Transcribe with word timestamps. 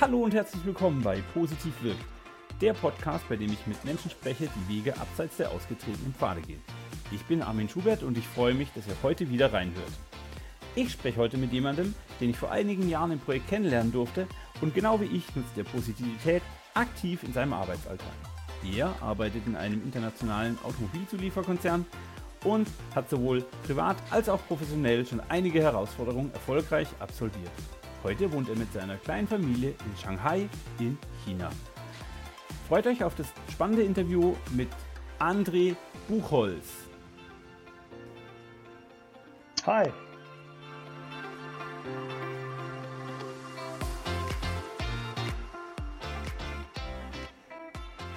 Hallo 0.00 0.20
und 0.20 0.32
herzlich 0.32 0.64
willkommen 0.64 1.02
bei 1.02 1.22
Positiv 1.34 1.74
Wirkt, 1.82 2.02
der 2.62 2.72
Podcast, 2.72 3.28
bei 3.28 3.36
dem 3.36 3.52
ich 3.52 3.66
mit 3.66 3.84
Menschen 3.84 4.10
spreche, 4.10 4.48
die 4.48 4.74
Wege 4.74 4.98
abseits 4.98 5.36
der 5.36 5.50
ausgetretenen 5.50 6.14
Pfade 6.14 6.40
gehen. 6.40 6.62
Ich 7.12 7.22
bin 7.26 7.42
Armin 7.42 7.68
Schubert 7.68 8.02
und 8.02 8.16
ich 8.16 8.26
freue 8.26 8.54
mich, 8.54 8.72
dass 8.74 8.86
ihr 8.86 8.96
heute 9.02 9.28
wieder 9.28 9.52
reinhört. 9.52 9.92
Ich 10.74 10.90
spreche 10.92 11.18
heute 11.18 11.36
mit 11.36 11.52
jemandem, 11.52 11.94
den 12.18 12.30
ich 12.30 12.38
vor 12.38 12.50
einigen 12.50 12.88
Jahren 12.88 13.10
im 13.10 13.18
Projekt 13.18 13.48
kennenlernen 13.48 13.92
durfte 13.92 14.26
und 14.62 14.74
genau 14.74 14.98
wie 15.02 15.14
ich 15.14 15.36
nutzt 15.36 15.58
er 15.58 15.64
Positivität 15.64 16.40
aktiv 16.72 17.22
in 17.22 17.34
seinem 17.34 17.52
Arbeitsalltag. 17.52 18.08
Er 18.74 18.94
arbeitet 19.02 19.46
in 19.46 19.54
einem 19.54 19.82
internationalen 19.82 20.58
Automobilzulieferkonzern 20.64 21.84
und 22.44 22.68
hat 22.94 23.10
sowohl 23.10 23.44
privat 23.66 23.98
als 24.08 24.30
auch 24.30 24.40
professionell 24.48 25.04
schon 25.04 25.20
einige 25.28 25.60
Herausforderungen 25.60 26.32
erfolgreich 26.32 26.88
absolviert. 27.00 27.52
Heute 28.02 28.32
wohnt 28.32 28.48
er 28.48 28.56
mit 28.56 28.72
seiner 28.72 28.96
kleinen 28.96 29.28
Familie 29.28 29.74
in 29.84 29.96
Shanghai 29.98 30.48
in 30.78 30.96
China. 31.22 31.50
Freut 32.66 32.86
euch 32.86 33.04
auf 33.04 33.14
das 33.14 33.30
spannende 33.52 33.82
Interview 33.82 34.34
mit 34.52 34.68
André 35.18 35.76
Buchholz. 36.08 36.64
Hi. 39.66 39.90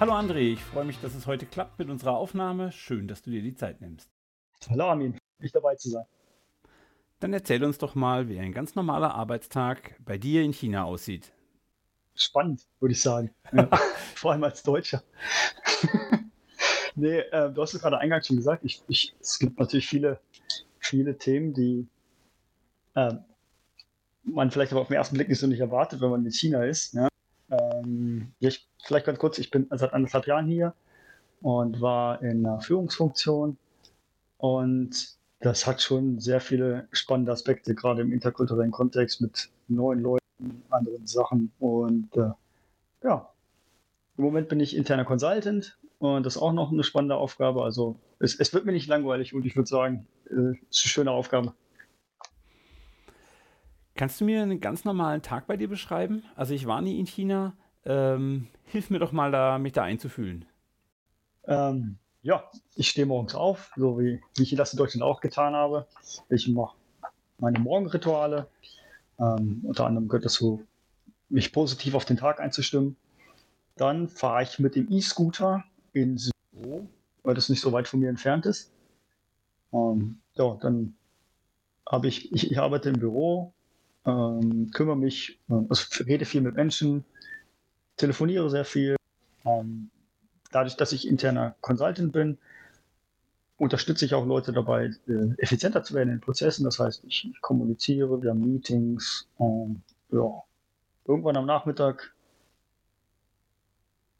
Hallo 0.00 0.14
André, 0.14 0.54
ich 0.54 0.60
freue 0.60 0.86
mich, 0.86 0.98
dass 1.02 1.14
es 1.14 1.26
heute 1.26 1.44
klappt 1.44 1.78
mit 1.78 1.90
unserer 1.90 2.16
Aufnahme. 2.16 2.72
Schön, 2.72 3.06
dass 3.06 3.20
du 3.20 3.30
dir 3.30 3.42
die 3.42 3.54
Zeit 3.54 3.82
nimmst. 3.82 4.08
Hallo 4.70 4.84
Armin, 4.84 5.18
ich 5.40 5.52
dabei 5.52 5.74
zu 5.74 5.90
sein. 5.90 6.06
Dann 7.24 7.32
erzähl 7.32 7.64
uns 7.64 7.78
doch 7.78 7.94
mal, 7.94 8.28
wie 8.28 8.38
ein 8.38 8.52
ganz 8.52 8.74
normaler 8.74 9.14
Arbeitstag 9.14 9.94
bei 10.04 10.18
dir 10.18 10.42
in 10.42 10.52
China 10.52 10.84
aussieht. 10.84 11.32
Spannend, 12.14 12.66
würde 12.80 12.92
ich 12.92 13.00
sagen. 13.00 13.30
Ja. 13.50 13.66
Vor 14.14 14.32
allem 14.32 14.44
als 14.44 14.62
Deutscher. 14.62 15.02
nee, 16.94 17.20
äh, 17.20 17.50
du 17.50 17.62
hast 17.62 17.72
es 17.72 17.80
gerade 17.80 17.96
eingangs 17.96 18.26
schon 18.26 18.36
gesagt. 18.36 18.62
Ich, 18.62 18.82
ich, 18.88 19.14
es 19.22 19.38
gibt 19.38 19.58
natürlich 19.58 19.88
viele, 19.88 20.20
viele 20.78 21.16
Themen, 21.16 21.54
die 21.54 21.88
äh, 22.94 23.14
man 24.24 24.50
vielleicht 24.50 24.72
aber 24.72 24.82
auf 24.82 24.88
den 24.88 24.96
ersten 24.98 25.14
Blick 25.14 25.30
nicht 25.30 25.40
so 25.40 25.46
nicht 25.46 25.60
erwartet, 25.60 26.02
wenn 26.02 26.10
man 26.10 26.26
in 26.26 26.30
China 26.30 26.62
ist. 26.62 26.92
Ja? 26.92 27.08
Ähm, 27.50 28.34
ich, 28.38 28.68
vielleicht 28.84 29.06
ganz 29.06 29.18
kurz, 29.18 29.38
ich 29.38 29.50
bin 29.50 29.66
seit 29.70 29.94
anderthalb 29.94 30.26
Jahren 30.26 30.46
hier 30.46 30.74
und 31.40 31.80
war 31.80 32.20
in 32.20 32.44
einer 32.44 32.60
Führungsfunktion 32.60 33.56
und 34.36 35.16
das 35.44 35.66
hat 35.66 35.82
schon 35.82 36.20
sehr 36.20 36.40
viele 36.40 36.88
spannende 36.90 37.30
Aspekte, 37.30 37.74
gerade 37.74 38.00
im 38.00 38.12
interkulturellen 38.12 38.70
Kontext 38.70 39.20
mit 39.20 39.50
neuen 39.68 40.00
Leuten, 40.00 40.62
anderen 40.70 41.06
Sachen. 41.06 41.52
Und 41.58 42.08
äh, 42.16 42.30
ja, 43.02 43.28
im 44.16 44.24
Moment 44.24 44.48
bin 44.48 44.58
ich 44.60 44.74
interner 44.74 45.04
Consultant 45.04 45.78
und 45.98 46.24
das 46.24 46.36
ist 46.36 46.42
auch 46.42 46.54
noch 46.54 46.72
eine 46.72 46.82
spannende 46.82 47.16
Aufgabe. 47.16 47.62
Also 47.62 47.96
es, 48.20 48.40
es 48.40 48.54
wird 48.54 48.64
mir 48.64 48.72
nicht 48.72 48.88
langweilig 48.88 49.34
und 49.34 49.44
ich 49.44 49.54
würde 49.54 49.68
sagen, 49.68 50.06
äh, 50.30 50.32
es 50.70 50.78
ist 50.78 50.84
eine 50.86 50.90
schöne 50.90 51.10
Aufgabe. 51.10 51.52
Kannst 53.96 54.22
du 54.22 54.24
mir 54.24 54.42
einen 54.42 54.60
ganz 54.60 54.86
normalen 54.86 55.20
Tag 55.20 55.46
bei 55.46 55.58
dir 55.58 55.68
beschreiben? 55.68 56.22
Also 56.36 56.54
ich 56.54 56.66
war 56.66 56.80
nie 56.80 56.98
in 56.98 57.06
China. 57.06 57.52
Ähm, 57.84 58.48
hilf 58.64 58.88
mir 58.88 58.98
doch 58.98 59.12
mal 59.12 59.30
da, 59.30 59.58
mich 59.58 59.74
da 59.74 59.82
einzufühlen. 59.82 60.46
Ähm, 61.46 61.98
ja, 62.24 62.50
ich 62.74 62.88
stehe 62.88 63.06
morgens 63.06 63.34
auf, 63.34 63.70
so 63.76 64.00
wie, 64.00 64.20
wie 64.34 64.42
ich 64.42 64.56
das 64.56 64.72
in 64.72 64.78
Deutschland 64.78 65.04
auch 65.04 65.20
getan 65.20 65.54
habe. 65.54 65.86
Ich 66.30 66.48
mache 66.48 66.74
meine 67.38 67.58
Morgenrituale. 67.58 68.48
Ähm, 69.20 69.60
unter 69.62 69.86
anderem 69.86 70.08
gehört 70.08 70.24
dazu, 70.24 70.66
mich 71.28 71.52
positiv 71.52 71.94
auf 71.94 72.06
den 72.06 72.16
Tag 72.16 72.40
einzustimmen. 72.40 72.96
Dann 73.76 74.08
fahre 74.08 74.42
ich 74.42 74.58
mit 74.58 74.74
dem 74.74 74.90
E-Scooter 74.90 75.64
ins 75.92 76.30
Büro, 76.50 76.88
weil 77.22 77.34
das 77.34 77.50
nicht 77.50 77.60
so 77.60 77.72
weit 77.72 77.88
von 77.88 78.00
mir 78.00 78.08
entfernt 78.08 78.46
ist. 78.46 78.72
Ähm, 79.72 80.18
ja, 80.32 80.56
dann 80.62 80.96
habe 81.86 82.08
ich, 82.08 82.32
ich, 82.32 82.50
ich, 82.50 82.58
arbeite 82.58 82.88
im 82.88 82.98
Büro, 82.98 83.52
ähm, 84.06 84.70
kümmere 84.72 84.96
mich, 84.96 85.40
äh, 85.50 85.60
also 85.68 86.04
rede 86.04 86.24
viel 86.24 86.40
mit 86.40 86.54
Menschen, 86.54 87.04
telefoniere 87.98 88.48
sehr 88.48 88.64
viel, 88.64 88.96
ähm, 89.44 89.90
dadurch, 90.54 90.76
dass 90.76 90.92
ich 90.92 91.08
interner 91.08 91.56
Consultant 91.60 92.12
bin, 92.12 92.38
unterstütze 93.56 94.04
ich 94.04 94.14
auch 94.14 94.26
Leute 94.26 94.52
dabei, 94.52 94.90
äh, 95.08 95.34
effizienter 95.38 95.82
zu 95.82 95.94
werden 95.94 96.12
in 96.12 96.20
Prozessen. 96.20 96.64
Das 96.64 96.78
heißt, 96.78 97.04
ich, 97.04 97.28
ich 97.30 97.40
kommuniziere, 97.40 98.22
wir 98.22 98.30
haben 98.30 98.40
Meetings. 98.40 99.28
Und, 99.36 99.82
ja. 100.10 100.42
Irgendwann 101.06 101.36
am 101.36 101.46
Nachmittag 101.46 102.14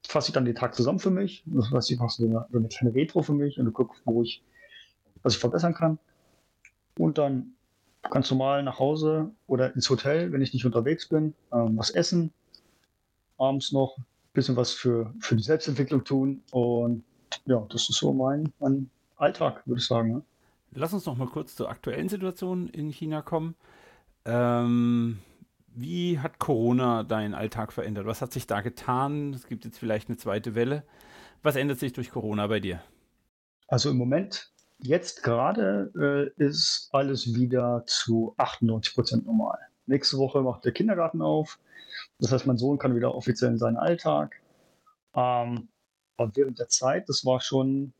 fasse 0.06 0.28
ich 0.28 0.34
dann 0.34 0.44
den 0.44 0.54
Tag 0.54 0.74
zusammen 0.74 0.98
für 0.98 1.10
mich. 1.10 1.42
Das 1.46 1.70
heißt, 1.70 1.90
ich 1.90 1.98
mache 1.98 2.10
so 2.10 2.24
eine, 2.24 2.46
so 2.50 2.58
eine 2.58 2.68
kleine 2.68 2.94
Retro 2.94 3.22
für 3.22 3.32
mich 3.32 3.58
und 3.58 3.72
gucke, 3.72 3.96
wo 4.04 4.22
ich, 4.22 4.42
was 5.22 5.34
ich 5.34 5.40
verbessern 5.40 5.74
kann. 5.74 5.98
Und 6.98 7.18
dann 7.18 7.54
ganz 8.10 8.30
normal 8.30 8.62
nach 8.62 8.78
Hause 8.78 9.30
oder 9.46 9.74
ins 9.74 9.88
Hotel, 9.88 10.30
wenn 10.32 10.42
ich 10.42 10.52
nicht 10.52 10.66
unterwegs 10.66 11.08
bin, 11.08 11.34
ähm, 11.52 11.76
was 11.76 11.90
essen. 11.90 12.32
Abends 13.38 13.72
noch 13.72 13.96
bisschen 14.34 14.56
was 14.56 14.72
für, 14.72 15.14
für 15.20 15.36
die 15.36 15.42
Selbstentwicklung 15.42 16.04
tun. 16.04 16.42
Und 16.50 17.04
ja, 17.46 17.64
das 17.70 17.88
ist 17.88 17.96
so 17.96 18.12
mein, 18.12 18.52
mein 18.58 18.90
Alltag, 19.16 19.62
würde 19.66 19.80
ich 19.80 19.86
sagen. 19.86 20.12
Ne? 20.12 20.22
Lass 20.72 20.92
uns 20.92 21.06
noch 21.06 21.16
mal 21.16 21.28
kurz 21.28 21.56
zur 21.56 21.70
aktuellen 21.70 22.08
Situation 22.08 22.68
in 22.68 22.90
China 22.90 23.22
kommen. 23.22 23.54
Ähm, 24.24 25.18
wie 25.68 26.18
hat 26.18 26.38
Corona 26.38 27.04
deinen 27.04 27.34
Alltag 27.34 27.72
verändert? 27.72 28.06
Was 28.06 28.22
hat 28.22 28.32
sich 28.32 28.46
da 28.46 28.60
getan? 28.60 29.32
Es 29.32 29.46
gibt 29.46 29.64
jetzt 29.64 29.78
vielleicht 29.78 30.08
eine 30.08 30.18
zweite 30.18 30.54
Welle. 30.54 30.84
Was 31.42 31.56
ändert 31.56 31.78
sich 31.78 31.92
durch 31.92 32.10
Corona 32.10 32.46
bei 32.46 32.60
dir? 32.60 32.80
Also 33.68 33.90
im 33.90 33.96
Moment, 33.96 34.52
jetzt 34.78 35.22
gerade, 35.22 36.32
äh, 36.38 36.42
ist 36.42 36.88
alles 36.92 37.34
wieder 37.34 37.84
zu 37.86 38.34
98 38.36 38.94
Prozent 38.94 39.26
normal. 39.26 39.58
Nächste 39.86 40.18
Woche 40.18 40.42
macht 40.42 40.64
der 40.64 40.72
Kindergarten 40.72 41.22
auf. 41.22 41.58
Das 42.18 42.32
heißt, 42.32 42.46
mein 42.46 42.58
Sohn 42.58 42.78
kann 42.78 42.96
wieder 42.96 43.14
offiziell 43.14 43.50
in 43.50 43.58
seinen 43.58 43.76
Alltag. 43.76 44.40
Ähm, 45.14 45.68
aber 46.16 46.34
während 46.34 46.58
der 46.58 46.68
Zeit, 46.68 47.08
das 47.08 47.24
war 47.24 47.40
schon 47.40 47.92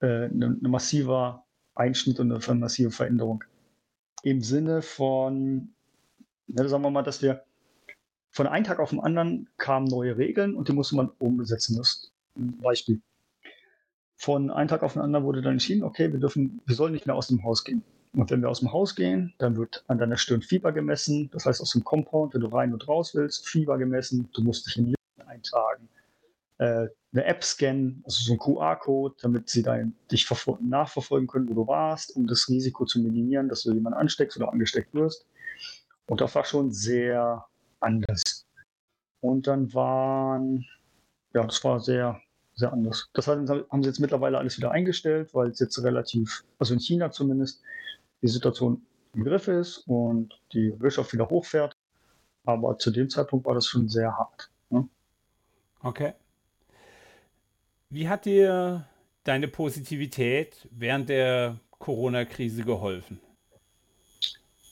äh, 0.00 0.26
ein 0.26 0.38
ne 0.38 0.68
massiver 0.68 1.44
Einschnitt 1.74 2.18
und 2.20 2.32
eine, 2.32 2.44
eine 2.44 2.60
massive 2.60 2.90
Veränderung. 2.90 3.44
Im 4.22 4.42
Sinne 4.42 4.82
von, 4.82 5.74
ne, 6.46 6.68
sagen 6.68 6.82
wir 6.82 6.90
mal, 6.90 7.02
dass 7.02 7.22
wir 7.22 7.44
von 8.30 8.46
einem 8.46 8.64
Tag 8.64 8.80
auf 8.80 8.90
den 8.90 9.00
anderen 9.00 9.48
kamen 9.56 9.86
neue 9.86 10.16
Regeln 10.16 10.54
und 10.54 10.68
die 10.68 10.72
musste 10.72 10.96
man 10.96 11.10
umsetzen. 11.18 11.76
Das 11.76 12.12
ein 12.36 12.58
Beispiel. 12.58 13.00
Von 14.16 14.50
einem 14.50 14.68
Tag 14.68 14.82
auf 14.82 14.94
den 14.94 15.02
anderen 15.02 15.24
wurde 15.24 15.42
dann 15.42 15.52
entschieden, 15.52 15.84
okay, 15.84 16.12
wir 16.12 16.20
dürfen, 16.20 16.60
wir 16.66 16.74
sollen 16.74 16.92
nicht 16.92 17.06
mehr 17.06 17.14
aus 17.16 17.28
dem 17.28 17.44
Haus 17.44 17.64
gehen. 17.64 17.82
Und 18.16 18.30
wenn 18.30 18.40
wir 18.40 18.48
aus 18.48 18.60
dem 18.60 18.72
Haus 18.72 18.96
gehen, 18.96 19.34
dann 19.36 19.56
wird 19.56 19.84
an 19.88 19.98
deiner 19.98 20.16
Stirn 20.16 20.40
Fieber 20.40 20.72
gemessen. 20.72 21.28
Das 21.32 21.44
heißt, 21.44 21.60
aus 21.60 21.72
dem 21.72 21.84
Compound, 21.84 22.32
wenn 22.32 22.40
du 22.40 22.46
rein 22.46 22.72
und 22.72 22.88
raus 22.88 23.14
willst, 23.14 23.46
Fieber 23.46 23.76
gemessen. 23.76 24.30
Du 24.32 24.42
musst 24.42 24.66
dich 24.66 24.78
in 24.78 24.86
Listen 24.86 25.28
eintragen. 25.28 25.86
Äh, 26.56 26.88
eine 27.12 27.24
App 27.26 27.44
scannen, 27.44 28.02
also 28.06 28.24
so 28.24 28.32
ein 28.32 28.38
QR-Code, 28.38 29.16
damit 29.20 29.50
sie 29.50 29.62
dein, 29.62 29.94
dich 30.10 30.26
nachverfolgen 30.60 31.26
können, 31.26 31.46
wo 31.50 31.52
du 31.52 31.66
warst, 31.66 32.16
um 32.16 32.26
das 32.26 32.48
Risiko 32.48 32.86
zu 32.86 33.00
minimieren, 33.00 33.50
dass 33.50 33.64
du 33.64 33.72
jemanden 33.72 33.98
ansteckst 33.98 34.38
oder 34.38 34.50
angesteckt 34.50 34.94
wirst. 34.94 35.26
Und 36.06 36.22
das 36.22 36.34
war 36.34 36.44
schon 36.46 36.72
sehr 36.72 37.44
anders. 37.80 38.46
Und 39.20 39.46
dann 39.46 39.74
waren, 39.74 40.64
ja, 41.34 41.44
das 41.44 41.62
war 41.64 41.80
sehr, 41.80 42.18
sehr 42.54 42.72
anders. 42.72 43.10
Das 43.12 43.28
haben 43.28 43.46
sie 43.46 43.88
jetzt 43.88 44.00
mittlerweile 44.00 44.38
alles 44.38 44.56
wieder 44.56 44.70
eingestellt, 44.70 45.34
weil 45.34 45.50
es 45.50 45.58
jetzt 45.58 45.82
relativ, 45.82 46.44
also 46.58 46.72
in 46.72 46.80
China 46.80 47.10
zumindest, 47.10 47.62
die 48.22 48.28
Situation 48.28 48.82
im 49.14 49.24
Griff 49.24 49.48
ist 49.48 49.78
und 49.86 50.38
die 50.52 50.78
Wirtschaft 50.80 51.12
wieder 51.12 51.28
hochfährt. 51.28 51.76
Aber 52.44 52.78
zu 52.78 52.90
dem 52.90 53.10
Zeitpunkt 53.10 53.46
war 53.46 53.54
das 53.54 53.66
schon 53.66 53.88
sehr 53.88 54.16
hart. 54.16 54.50
Ne? 54.70 54.88
Okay. 55.82 56.12
Wie 57.90 58.08
hat 58.08 58.24
dir 58.24 58.86
deine 59.24 59.48
Positivität 59.48 60.68
während 60.70 61.08
der 61.08 61.58
Corona-Krise 61.78 62.64
geholfen? 62.64 63.20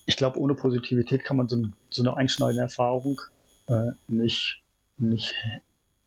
Ich 0.07 0.17
glaube, 0.17 0.39
ohne 0.39 0.55
Positivität 0.55 1.25
kann 1.25 1.37
man 1.37 1.49
so, 1.49 1.63
so 1.91 2.03
eine 2.03 2.17
einschneidende 2.17 2.63
Erfahrung 2.63 3.21
äh, 3.69 3.93
nicht, 4.09 4.63
nicht 4.99 5.35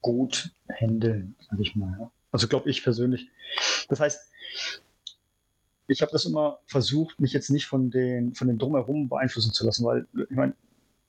gut 0.02 0.52
handeln, 0.70 1.36
sage 1.50 1.62
ich 1.64 1.76
mal. 1.76 2.12
Also 2.32 2.48
glaube 2.48 2.70
ich 2.70 2.84
persönlich. 2.84 3.30
Das 3.90 4.00
heißt, 4.00 4.32
ich 5.88 6.02
habe 6.02 6.12
das 6.12 6.26
immer 6.26 6.60
versucht, 6.66 7.20
mich 7.20 7.34
jetzt 7.34 7.50
nicht 7.50 7.66
von 7.66 7.90
den, 7.90 8.36
von 8.36 8.48
den 8.48 8.58
Drumherum 8.58 9.10
beeinflussen 9.10 9.54
zu 9.54 9.66
lassen, 9.66 9.86
weil 9.86 10.08
ich 10.14 10.36
meine, 10.36 10.54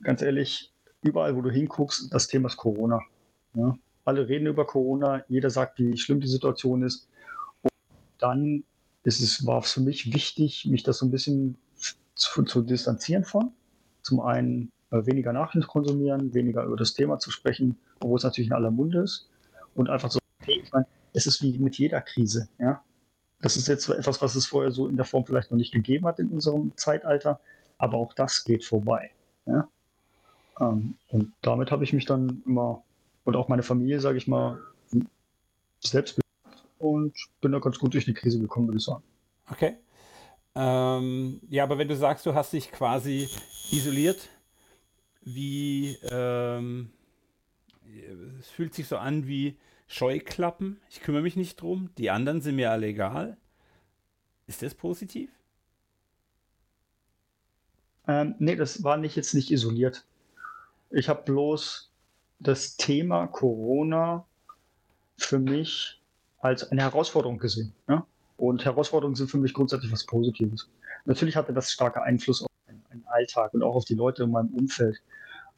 ganz 0.02 0.22
ehrlich, 0.22 0.72
überall, 1.02 1.36
wo 1.36 1.42
du 1.42 1.50
hinguckst, 1.50 2.12
das 2.12 2.28
Thema 2.28 2.46
ist 2.46 2.56
Corona. 2.56 3.00
Ja? 3.54 3.76
Alle 4.04 4.28
reden 4.28 4.46
über 4.46 4.64
Corona, 4.66 5.24
jeder 5.28 5.50
sagt, 5.50 5.78
wie 5.78 5.96
schlimm 5.96 6.20
die 6.20 6.28
Situation 6.28 6.82
ist. 6.82 7.08
Und 7.62 7.72
dann 8.18 8.64
ist 9.02 9.20
es, 9.20 9.46
war 9.46 9.60
es 9.60 9.72
für 9.72 9.80
mich 9.80 10.12
wichtig, 10.12 10.66
mich 10.66 10.82
das 10.82 10.98
so 10.98 11.06
ein 11.06 11.10
bisschen 11.10 11.58
zu, 12.14 12.42
zu 12.44 12.62
distanzieren 12.62 13.24
von. 13.24 13.52
Zum 14.02 14.20
einen 14.20 14.70
äh, 14.90 15.04
weniger 15.06 15.32
Nachrichten 15.32 15.66
konsumieren, 15.66 16.32
weniger 16.34 16.64
über 16.64 16.76
das 16.76 16.94
Thema 16.94 17.18
zu 17.18 17.30
sprechen, 17.30 17.76
obwohl 18.00 18.18
es 18.18 18.24
natürlich 18.24 18.48
in 18.48 18.54
aller 18.54 18.70
Munde 18.70 19.02
ist. 19.02 19.28
Und 19.74 19.90
einfach 19.90 20.10
so, 20.10 20.18
hey, 20.40 20.60
ich 20.62 20.72
meine, 20.72 20.86
es 21.12 21.26
ist 21.26 21.42
wie 21.42 21.58
mit 21.58 21.78
jeder 21.78 22.00
Krise, 22.00 22.48
ja. 22.58 22.82
Das 23.40 23.56
ist 23.56 23.68
jetzt 23.68 23.88
etwas, 23.88 24.20
was 24.20 24.34
es 24.34 24.46
vorher 24.46 24.72
so 24.72 24.88
in 24.88 24.96
der 24.96 25.04
Form 25.04 25.24
vielleicht 25.24 25.50
noch 25.50 25.58
nicht 25.58 25.72
gegeben 25.72 26.06
hat 26.06 26.18
in 26.18 26.28
unserem 26.28 26.72
Zeitalter, 26.76 27.40
aber 27.78 27.98
auch 27.98 28.14
das 28.14 28.44
geht 28.44 28.64
vorbei. 28.64 29.10
Ja? 29.46 29.68
Ähm, 30.60 30.96
und 31.08 31.32
damit 31.42 31.70
habe 31.70 31.84
ich 31.84 31.92
mich 31.92 32.04
dann 32.04 32.42
immer 32.46 32.82
und 33.24 33.36
auch 33.36 33.48
meine 33.48 33.62
Familie, 33.62 34.00
sage 34.00 34.18
ich 34.18 34.26
mal, 34.26 34.58
selbst 35.80 36.18
und 36.78 37.14
bin 37.40 37.52
da 37.52 37.58
ganz 37.58 37.78
gut 37.78 37.94
durch 37.94 38.04
die 38.04 38.14
Krise 38.14 38.40
gekommen, 38.40 38.68
würde 38.68 38.78
ich 38.78 38.84
sagen. 38.84 39.02
Okay. 39.50 39.76
Ähm, 40.54 41.40
ja, 41.48 41.64
aber 41.64 41.78
wenn 41.78 41.88
du 41.88 41.96
sagst, 41.96 42.26
du 42.26 42.34
hast 42.34 42.52
dich 42.52 42.72
quasi 42.72 43.28
isoliert, 43.70 44.28
wie 45.22 45.98
ähm, 46.10 46.90
es 48.40 48.48
fühlt 48.48 48.74
sich 48.74 48.88
so 48.88 48.96
an 48.96 49.26
wie 49.26 49.56
Scheuklappen. 49.88 50.80
Ich 50.90 51.00
kümmere 51.00 51.22
mich 51.22 51.34
nicht 51.34 51.60
drum. 51.60 51.90
Die 51.98 52.10
anderen 52.10 52.40
sind 52.40 52.56
mir 52.56 52.70
alle 52.70 52.86
egal. 52.86 53.36
Ist 54.46 54.62
das 54.62 54.74
positiv? 54.74 55.30
Ähm, 58.06 58.34
nee, 58.38 58.54
das 58.54 58.84
war 58.84 58.96
nicht 58.96 59.16
jetzt 59.16 59.34
nicht 59.34 59.50
isoliert. 59.50 60.04
Ich 60.90 61.08
habe 61.08 61.22
bloß 61.22 61.90
das 62.38 62.76
Thema 62.76 63.26
Corona 63.26 64.24
für 65.16 65.38
mich 65.38 66.00
als 66.38 66.70
eine 66.70 66.82
Herausforderung 66.82 67.38
gesehen. 67.38 67.74
Ja? 67.88 68.06
Und 68.36 68.64
Herausforderungen 68.64 69.16
sind 69.16 69.30
für 69.30 69.38
mich 69.38 69.52
grundsätzlich 69.52 69.90
was 69.90 70.06
Positives. 70.06 70.70
Natürlich 71.04 71.36
hatte 71.36 71.52
das 71.52 71.72
starke 71.72 72.02
Einfluss 72.02 72.42
auf 72.42 72.48
meinen 72.66 73.04
Alltag 73.06 73.52
und 73.54 73.62
auch 73.62 73.74
auf 73.74 73.84
die 73.84 73.94
Leute 73.94 74.22
in 74.22 74.30
meinem 74.30 74.54
Umfeld. 74.54 75.02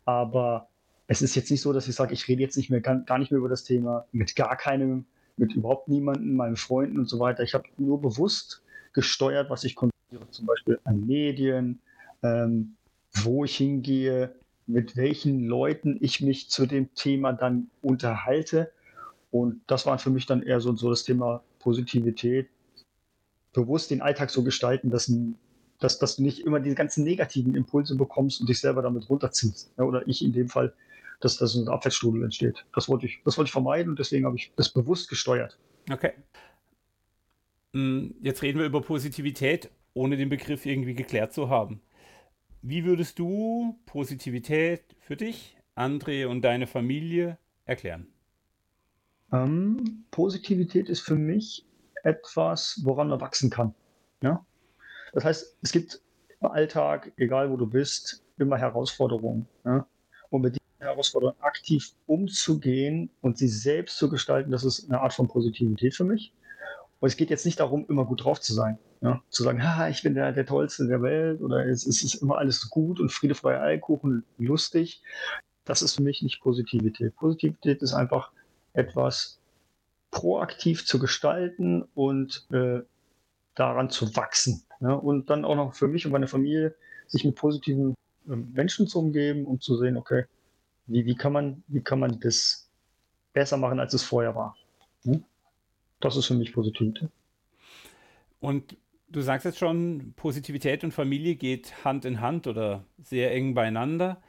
Aber 0.04 0.69
es 1.10 1.22
ist 1.22 1.34
jetzt 1.34 1.50
nicht 1.50 1.60
so, 1.60 1.72
dass 1.72 1.88
ich 1.88 1.96
sage, 1.96 2.14
ich 2.14 2.28
rede 2.28 2.40
jetzt 2.40 2.56
nicht 2.56 2.70
mehr 2.70 2.80
gar, 2.80 3.18
nicht 3.18 3.32
mehr 3.32 3.38
über 3.38 3.48
das 3.48 3.64
Thema 3.64 4.06
mit 4.12 4.36
gar 4.36 4.56
keinem, 4.56 5.06
mit 5.36 5.52
überhaupt 5.54 5.88
niemandem, 5.88 6.36
meinen 6.36 6.54
Freunden 6.54 7.00
und 7.00 7.08
so 7.08 7.18
weiter. 7.18 7.42
Ich 7.42 7.52
habe 7.52 7.64
nur 7.78 8.00
bewusst 8.00 8.62
gesteuert, 8.92 9.50
was 9.50 9.64
ich 9.64 9.74
konsumiere, 9.74 10.30
zum 10.30 10.46
Beispiel 10.46 10.78
an 10.84 11.04
Medien, 11.08 11.80
ähm, 12.22 12.76
wo 13.12 13.44
ich 13.44 13.56
hingehe, 13.56 14.36
mit 14.68 14.96
welchen 14.96 15.48
Leuten 15.48 15.98
ich 16.00 16.20
mich 16.20 16.48
zu 16.48 16.64
dem 16.64 16.94
Thema 16.94 17.32
dann 17.32 17.70
unterhalte. 17.82 18.70
Und 19.32 19.62
das 19.66 19.86
war 19.86 19.98
für 19.98 20.10
mich 20.10 20.26
dann 20.26 20.44
eher 20.44 20.60
so, 20.60 20.76
so 20.76 20.90
das 20.90 21.02
Thema 21.02 21.42
Positivität, 21.58 22.48
bewusst 23.52 23.90
den 23.90 24.00
Alltag 24.00 24.30
so 24.30 24.44
gestalten, 24.44 24.90
dass, 24.90 25.12
dass, 25.80 25.98
dass 25.98 26.14
du 26.14 26.22
nicht 26.22 26.46
immer 26.46 26.60
diese 26.60 26.76
ganzen 26.76 27.02
negativen 27.02 27.56
Impulse 27.56 27.96
bekommst 27.96 28.40
und 28.40 28.48
dich 28.48 28.60
selber 28.60 28.82
damit 28.82 29.10
runterziehst. 29.10 29.72
Ja, 29.76 29.82
oder 29.82 30.06
ich 30.06 30.24
in 30.24 30.32
dem 30.32 30.48
Fall 30.48 30.72
dass 31.20 31.36
da 31.36 31.46
so 31.46 31.62
ein 31.62 31.68
Abwärtsstrudel 31.68 32.24
entsteht. 32.24 32.64
Das 32.74 32.88
wollte 32.88 33.06
ich, 33.06 33.20
das 33.24 33.36
wollte 33.36 33.48
ich 33.48 33.52
vermeiden 33.52 33.90
und 33.90 33.98
deswegen 33.98 34.26
habe 34.26 34.36
ich 34.36 34.52
das 34.56 34.70
bewusst 34.70 35.08
gesteuert. 35.08 35.58
Okay. 35.90 36.12
Hm, 37.72 38.14
jetzt 38.20 38.42
reden 38.42 38.58
wir 38.58 38.66
über 38.66 38.80
Positivität, 38.80 39.70
ohne 39.94 40.16
den 40.16 40.28
Begriff 40.28 40.66
irgendwie 40.66 40.94
geklärt 40.94 41.32
zu 41.32 41.48
haben. 41.48 41.80
Wie 42.62 42.84
würdest 42.84 43.18
du 43.18 43.78
Positivität 43.86 44.82
für 45.00 45.16
dich, 45.16 45.56
André 45.76 46.26
und 46.26 46.42
deine 46.42 46.66
Familie 46.66 47.38
erklären? 47.64 48.06
Ähm, 49.32 50.04
Positivität 50.10 50.88
ist 50.88 51.00
für 51.00 51.14
mich 51.14 51.64
etwas, 52.02 52.80
woran 52.84 53.08
man 53.08 53.20
wachsen 53.20 53.50
kann. 53.50 53.74
Ja? 54.22 54.44
Das 55.12 55.24
heißt, 55.24 55.56
es 55.62 55.72
gibt 55.72 56.00
im 56.40 56.50
Alltag, 56.50 57.12
egal 57.16 57.50
wo 57.50 57.56
du 57.56 57.66
bist, 57.66 58.22
immer 58.38 58.58
Herausforderungen. 58.58 59.46
Ja? 59.64 59.86
Und 60.30 60.42
mit 60.42 60.59
Herausforderung 60.80 61.34
aktiv 61.40 61.92
umzugehen 62.06 63.10
und 63.20 63.38
sie 63.38 63.48
selbst 63.48 63.98
zu 63.98 64.08
gestalten, 64.08 64.50
das 64.50 64.64
ist 64.64 64.88
eine 64.88 65.00
Art 65.00 65.12
von 65.12 65.28
Positivität 65.28 65.94
für 65.94 66.04
mich. 66.04 66.32
Und 67.00 67.08
es 67.08 67.16
geht 67.16 67.30
jetzt 67.30 67.46
nicht 67.46 67.60
darum, 67.60 67.86
immer 67.88 68.04
gut 68.04 68.24
drauf 68.24 68.40
zu 68.40 68.52
sein. 68.52 68.78
Ja? 69.00 69.22
Zu 69.30 69.42
sagen, 69.42 69.62
ha, 69.62 69.88
ich 69.88 70.02
bin 70.02 70.14
der, 70.14 70.32
der 70.32 70.46
Tollste 70.46 70.86
der 70.86 71.02
Welt 71.02 71.40
oder 71.40 71.66
es, 71.66 71.86
es 71.86 72.02
ist 72.02 72.14
immer 72.16 72.38
alles 72.38 72.68
gut 72.68 73.00
und 73.00 73.10
Friede, 73.10 73.34
Freie 73.34 73.60
Eierkuchen, 73.60 74.24
lustig. 74.38 75.02
Das 75.64 75.82
ist 75.82 75.96
für 75.96 76.02
mich 76.02 76.22
nicht 76.22 76.40
Positivität. 76.40 77.16
Positivität 77.16 77.82
ist 77.82 77.94
einfach 77.94 78.32
etwas 78.72 79.40
proaktiv 80.10 80.84
zu 80.86 80.98
gestalten 80.98 81.82
und 81.94 82.46
äh, 82.52 82.80
daran 83.54 83.90
zu 83.90 84.14
wachsen. 84.16 84.62
Ja? 84.80 84.92
Und 84.92 85.30
dann 85.30 85.44
auch 85.44 85.56
noch 85.56 85.74
für 85.74 85.88
mich 85.88 86.04
und 86.04 86.12
meine 86.12 86.28
Familie, 86.28 86.74
sich 87.06 87.24
mit 87.24 87.34
positiven 87.34 87.94
äh, 88.28 88.36
Menschen 88.36 88.86
zu 88.86 88.98
umgeben 88.98 89.46
und 89.46 89.62
zu 89.62 89.76
sehen, 89.76 89.96
okay, 89.96 90.24
wie, 90.90 91.06
wie, 91.06 91.14
kann 91.14 91.32
man, 91.32 91.62
wie 91.68 91.80
kann 91.80 92.00
man 92.00 92.18
das 92.20 92.68
besser 93.32 93.56
machen, 93.56 93.78
als 93.78 93.94
es 93.94 94.02
vorher 94.02 94.34
war? 94.34 94.56
Hm? 95.04 95.24
Das 96.00 96.16
ist 96.16 96.26
für 96.26 96.34
mich 96.34 96.52
Positivität. 96.52 97.08
Und 98.40 98.76
du 99.08 99.20
sagst 99.20 99.44
jetzt 99.44 99.58
schon, 99.58 100.14
Positivität 100.16 100.82
und 100.82 100.92
Familie 100.92 101.36
geht 101.36 101.84
Hand 101.84 102.04
in 102.04 102.20
Hand 102.20 102.46
oder 102.46 102.84
sehr 103.02 103.32
eng 103.32 103.54
beieinander. 103.54 104.20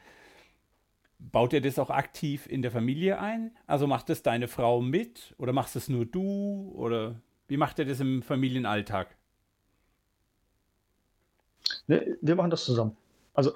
Baut 1.18 1.54
ihr 1.54 1.62
das 1.62 1.80
auch 1.80 1.90
aktiv 1.90 2.48
in 2.48 2.62
der 2.62 2.72
Familie 2.72 3.20
ein? 3.20 3.56
Also 3.68 3.88
macht 3.88 4.10
das 4.10 4.22
deine 4.22 4.48
Frau 4.48 4.82
mit 4.82 5.34
oder 5.38 5.54
machst 5.54 5.76
das 5.76 5.88
nur 5.88 6.06
du? 6.06 6.72
Oder 6.76 7.22
wie 7.48 7.58
macht 7.58 7.80
ihr 7.80 7.86
das 7.86 8.00
im 8.00 8.22
Familienalltag? 8.22 9.16
Wir 11.88 12.36
machen 12.36 12.50
das 12.50 12.66
zusammen. 12.66 12.98
Also 13.34 13.54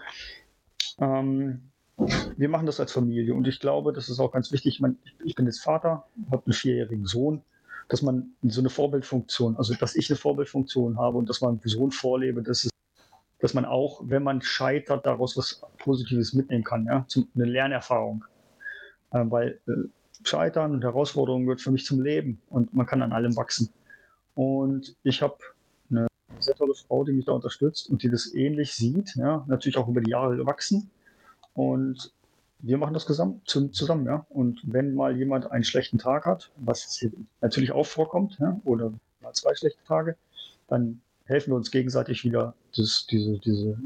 ähm, 0.99 1.71
wir 1.97 2.49
machen 2.49 2.65
das 2.65 2.79
als 2.79 2.91
Familie 2.91 3.33
und 3.33 3.47
ich 3.47 3.59
glaube, 3.59 3.93
das 3.93 4.09
ist 4.09 4.19
auch 4.19 4.31
ganz 4.31 4.51
wichtig. 4.51 4.75
Ich, 4.75 4.81
meine, 4.81 4.95
ich 5.23 5.35
bin 5.35 5.45
jetzt 5.45 5.61
Vater, 5.61 6.05
habe 6.29 6.45
einen 6.45 6.53
vierjährigen 6.53 7.05
Sohn, 7.05 7.41
dass 7.87 8.01
man 8.01 8.31
so 8.43 8.61
eine 8.61 8.69
Vorbildfunktion, 8.69 9.55
also 9.57 9.73
dass 9.75 9.95
ich 9.95 10.09
eine 10.09 10.17
Vorbildfunktion 10.17 10.97
habe 10.97 11.17
und 11.17 11.29
dass 11.29 11.41
man 11.41 11.61
Sohn 11.63 11.91
vorlebe, 11.91 12.41
dass, 12.41 12.65
es, 12.65 12.71
dass 13.39 13.53
man 13.53 13.65
auch, 13.65 14.01
wenn 14.03 14.23
man 14.23 14.41
scheitert, 14.41 15.05
daraus 15.05 15.37
was 15.37 15.61
Positives 15.77 16.33
mitnehmen 16.33 16.63
kann, 16.63 16.85
ja, 16.85 17.05
zum, 17.07 17.29
eine 17.35 17.45
Lernerfahrung. 17.45 18.25
Äh, 19.11 19.23
weil 19.29 19.59
äh, 19.67 19.71
Scheitern 20.23 20.73
und 20.73 20.83
Herausforderungen 20.83 21.45
gehört 21.45 21.61
für 21.61 21.71
mich 21.71 21.85
zum 21.85 22.01
Leben 22.01 22.41
und 22.49 22.73
man 22.73 22.85
kann 22.85 23.01
an 23.01 23.13
allem 23.13 23.35
wachsen. 23.35 23.69
Und 24.33 24.95
ich 25.03 25.21
habe 25.21 25.37
eine 25.89 26.07
sehr 26.39 26.55
tolle 26.55 26.73
Frau, 26.73 27.03
die 27.05 27.13
mich 27.13 27.25
da 27.25 27.33
unterstützt 27.33 27.89
und 27.89 28.03
die 28.03 28.09
das 28.09 28.33
ähnlich 28.33 28.73
sieht, 28.73 29.15
ja, 29.15 29.45
natürlich 29.47 29.77
auch 29.77 29.87
über 29.87 30.01
die 30.01 30.11
Jahre 30.11 30.35
gewachsen 30.35 30.89
und 31.55 32.13
wir 32.59 32.77
machen 32.77 32.93
das 32.93 33.05
zusammen, 33.05 34.05
ja. 34.05 34.25
Und 34.29 34.61
wenn 34.63 34.93
mal 34.93 35.15
jemand 35.17 35.51
einen 35.51 35.63
schlechten 35.63 35.97
Tag 35.97 36.25
hat, 36.25 36.51
was 36.57 37.03
natürlich 37.41 37.71
auch 37.71 37.85
vorkommt, 37.85 38.37
ja, 38.39 38.59
oder 38.65 38.93
mal 39.21 39.33
zwei 39.33 39.55
schlechte 39.55 39.83
Tage, 39.85 40.15
dann 40.67 41.01
helfen 41.25 41.51
wir 41.51 41.55
uns 41.55 41.71
gegenseitig 41.71 42.23
wieder, 42.23 42.53
das, 42.75 43.07
diese, 43.07 43.39
diese 43.39 43.77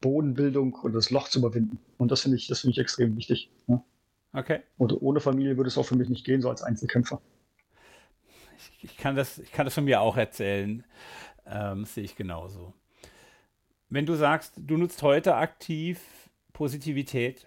Bodenbildung 0.00 0.74
und 0.74 0.92
das 0.92 1.10
Loch 1.10 1.28
zu 1.28 1.38
überwinden. 1.38 1.78
Und 1.96 2.10
das 2.10 2.20
finde 2.20 2.36
ich, 2.36 2.46
das 2.46 2.64
ich 2.64 2.78
extrem 2.78 3.16
wichtig. 3.16 3.50
Ja. 3.66 3.82
Okay. 4.32 4.60
Und 4.76 5.00
ohne 5.00 5.20
Familie 5.20 5.56
würde 5.56 5.68
es 5.68 5.78
auch 5.78 5.86
für 5.86 5.96
mich 5.96 6.08
nicht 6.08 6.24
gehen, 6.24 6.42
so 6.42 6.50
als 6.50 6.62
Einzelkämpfer. 6.62 7.20
Ich, 8.56 8.84
ich 8.84 8.96
kann, 8.96 9.16
das, 9.16 9.38
ich 9.38 9.50
kann 9.50 9.64
das 9.64 9.74
von 9.74 9.84
mir 9.84 10.00
auch 10.00 10.16
erzählen. 10.16 10.84
Ähm, 11.46 11.84
sehe 11.84 12.04
ich 12.04 12.16
genauso. 12.16 12.74
Wenn 13.88 14.04
du 14.04 14.14
sagst, 14.14 14.52
du 14.56 14.76
nutzt 14.76 15.02
heute 15.02 15.36
aktiv 15.36 16.27
Positivität. 16.58 17.46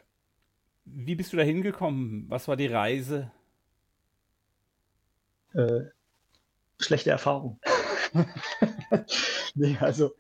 Wie 0.86 1.16
bist 1.16 1.34
du 1.34 1.38
da 1.38 1.44
hingekommen? 1.44 2.28
Was 2.30 2.48
war 2.48 2.56
die 2.56 2.68
Reise? 2.68 3.30
Äh, 5.54 5.82
schlechte 6.80 7.10
Erfahrung. 7.10 7.60
nee, 9.56 9.76
also 9.82 10.16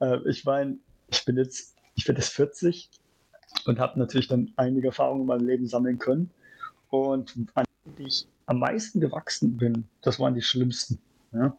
äh, 0.00 0.18
ich 0.28 0.44
meine, 0.44 0.78
ich 1.08 1.24
bin 1.24 1.36
jetzt, 1.36 1.76
ich 1.94 2.04
bin 2.04 2.16
jetzt 2.16 2.30
40 2.30 2.90
und 3.66 3.78
habe 3.78 3.96
natürlich 4.00 4.26
dann 4.26 4.52
einige 4.56 4.88
Erfahrungen 4.88 5.20
in 5.20 5.26
meinem 5.28 5.46
Leben 5.46 5.68
sammeln 5.68 6.00
können. 6.00 6.28
Und 6.90 7.36
an 7.54 7.64
die 7.96 8.08
ich 8.08 8.26
am 8.46 8.58
meisten 8.58 9.00
gewachsen 9.00 9.56
bin, 9.56 9.84
das 10.00 10.18
waren 10.18 10.34
die 10.34 10.42
schlimmsten. 10.42 10.98
Ja? 11.30 11.56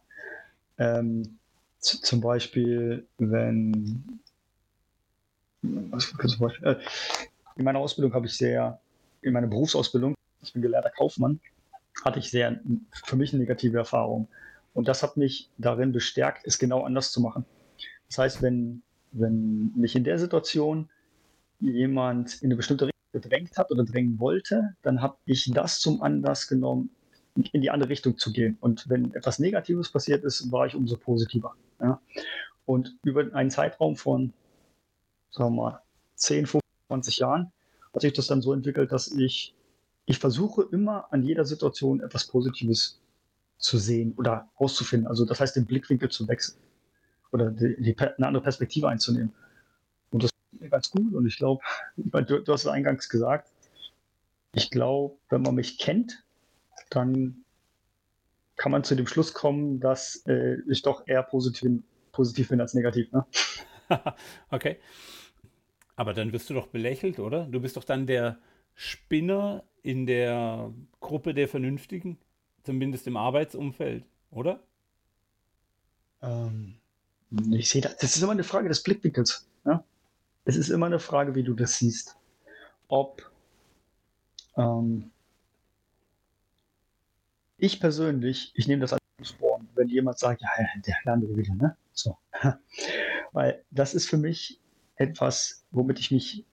Ähm, 0.76 1.38
zum 1.78 2.20
Beispiel, 2.20 3.06
wenn 3.16 4.20
äh, 6.62 6.76
in 7.56 7.64
meiner 7.64 7.78
Ausbildung 7.78 8.14
habe 8.14 8.26
ich 8.26 8.36
sehr, 8.36 8.80
in 9.22 9.32
meiner 9.32 9.46
Berufsausbildung, 9.46 10.14
ich 10.42 10.52
bin 10.52 10.62
gelernter 10.62 10.90
Kaufmann, 10.90 11.40
hatte 12.04 12.18
ich 12.18 12.30
sehr 12.30 12.60
für 12.92 13.16
mich 13.16 13.32
eine 13.32 13.40
negative 13.40 13.78
Erfahrung. 13.78 14.28
Und 14.74 14.88
das 14.88 15.02
hat 15.02 15.16
mich 15.16 15.48
darin 15.58 15.92
bestärkt, 15.92 16.46
es 16.46 16.58
genau 16.58 16.82
anders 16.82 17.12
zu 17.12 17.20
machen. 17.20 17.44
Das 18.08 18.18
heißt, 18.18 18.42
wenn, 18.42 18.82
wenn 19.12 19.72
mich 19.76 19.94
in 19.94 20.04
der 20.04 20.18
Situation 20.18 20.88
jemand 21.60 22.42
in 22.42 22.48
eine 22.48 22.56
bestimmte 22.56 22.86
Richtung 22.86 22.94
gedrängt 23.12 23.56
hat 23.56 23.70
oder 23.70 23.84
drängen 23.84 24.18
wollte, 24.18 24.74
dann 24.82 25.00
habe 25.00 25.16
ich 25.24 25.50
das 25.54 25.78
zum 25.78 26.02
Anlass 26.02 26.48
genommen, 26.48 26.90
in 27.52 27.60
die 27.60 27.70
andere 27.70 27.88
Richtung 27.88 28.18
zu 28.18 28.32
gehen. 28.32 28.58
Und 28.60 28.88
wenn 28.88 29.14
etwas 29.14 29.38
Negatives 29.38 29.90
passiert 29.90 30.24
ist, 30.24 30.50
war 30.52 30.66
ich 30.66 30.74
umso 30.74 30.96
positiver. 30.96 31.54
Ja? 31.80 32.00
Und 32.66 32.96
über 33.04 33.32
einen 33.34 33.50
Zeitraum 33.50 33.96
von 33.96 34.32
sagen 35.34 35.54
wir 35.54 35.62
mal, 35.62 35.80
10, 36.16 36.46
15 36.46 36.60
20 36.88 37.18
Jahren 37.18 37.52
hat 37.92 38.02
sich 38.02 38.12
das 38.12 38.26
dann 38.26 38.42
so 38.42 38.52
entwickelt, 38.52 38.92
dass 38.92 39.08
ich, 39.08 39.54
ich 40.06 40.18
versuche 40.18 40.66
immer 40.70 41.12
an 41.12 41.22
jeder 41.22 41.44
Situation 41.44 42.00
etwas 42.00 42.26
Positives 42.26 43.00
zu 43.58 43.78
sehen 43.78 44.14
oder 44.16 44.48
auszufinden. 44.56 45.08
Also 45.08 45.24
das 45.24 45.40
heißt, 45.40 45.56
den 45.56 45.66
Blickwinkel 45.66 46.10
zu 46.10 46.28
wechseln 46.28 46.58
oder 47.32 47.50
die, 47.50 47.76
die, 47.80 47.98
eine 47.98 48.26
andere 48.26 48.42
Perspektive 48.42 48.88
einzunehmen. 48.88 49.32
Und 50.10 50.22
das 50.22 50.30
ist 50.30 50.60
mir 50.60 50.68
ganz 50.68 50.90
gut. 50.90 51.14
Und 51.14 51.26
ich 51.26 51.36
glaube, 51.36 51.62
du, 51.96 52.40
du 52.40 52.52
hast 52.52 52.62
es 52.62 52.66
eingangs 52.66 53.08
gesagt, 53.08 53.50
ich 54.52 54.70
glaube, 54.70 55.16
wenn 55.30 55.42
man 55.42 55.54
mich 55.54 55.78
kennt, 55.78 56.22
dann 56.90 57.44
kann 58.56 58.70
man 58.70 58.84
zu 58.84 58.94
dem 58.94 59.08
Schluss 59.08 59.32
kommen, 59.34 59.80
dass 59.80 60.22
äh, 60.26 60.58
ich 60.68 60.82
doch 60.82 61.08
eher 61.08 61.24
positiv, 61.24 61.82
positiv 62.12 62.50
bin 62.50 62.60
als 62.60 62.74
negativ. 62.74 63.10
Ne? 63.10 63.24
okay. 64.50 64.78
Aber 65.96 66.12
dann 66.12 66.32
wirst 66.32 66.50
du 66.50 66.54
doch 66.54 66.66
belächelt, 66.66 67.18
oder? 67.18 67.46
Du 67.46 67.60
bist 67.60 67.76
doch 67.76 67.84
dann 67.84 68.06
der 68.06 68.38
Spinner 68.74 69.64
in 69.82 70.06
der 70.06 70.72
Gruppe 71.00 71.34
der 71.34 71.48
Vernünftigen, 71.48 72.18
zumindest 72.64 73.06
im 73.06 73.16
Arbeitsumfeld, 73.16 74.04
oder? 74.30 74.62
Ähm, 76.22 76.76
ich 77.52 77.68
sehe 77.68 77.82
das. 77.82 77.96
Das 77.98 78.16
ist 78.16 78.22
immer 78.22 78.32
eine 78.32 78.44
Frage 78.44 78.68
des 78.68 78.82
Blickwinkels. 78.82 79.48
Ja? 79.64 79.84
Es 80.44 80.56
ist 80.56 80.70
immer 80.70 80.86
eine 80.86 80.98
Frage, 80.98 81.34
wie 81.34 81.42
du 81.42 81.54
das 81.54 81.78
siehst. 81.78 82.16
Ob 82.88 83.30
ähm, 84.56 85.10
ich 87.58 87.80
persönlich, 87.80 88.52
ich 88.54 88.66
nehme 88.66 88.82
das 88.82 88.92
als 88.92 89.04
wenn 89.76 89.88
jemand 89.88 90.18
sagt, 90.18 90.42
ja, 90.42 90.48
der 90.86 91.12
andere 91.12 91.36
wieder, 91.36 91.54
ne? 91.54 91.76
So. 91.92 92.16
Weil 93.32 93.64
das 93.70 93.94
ist 93.94 94.08
für 94.08 94.16
mich 94.16 94.60
etwas, 94.96 95.64
womit 95.70 95.98
ich 95.98 96.10
mich, 96.10 96.44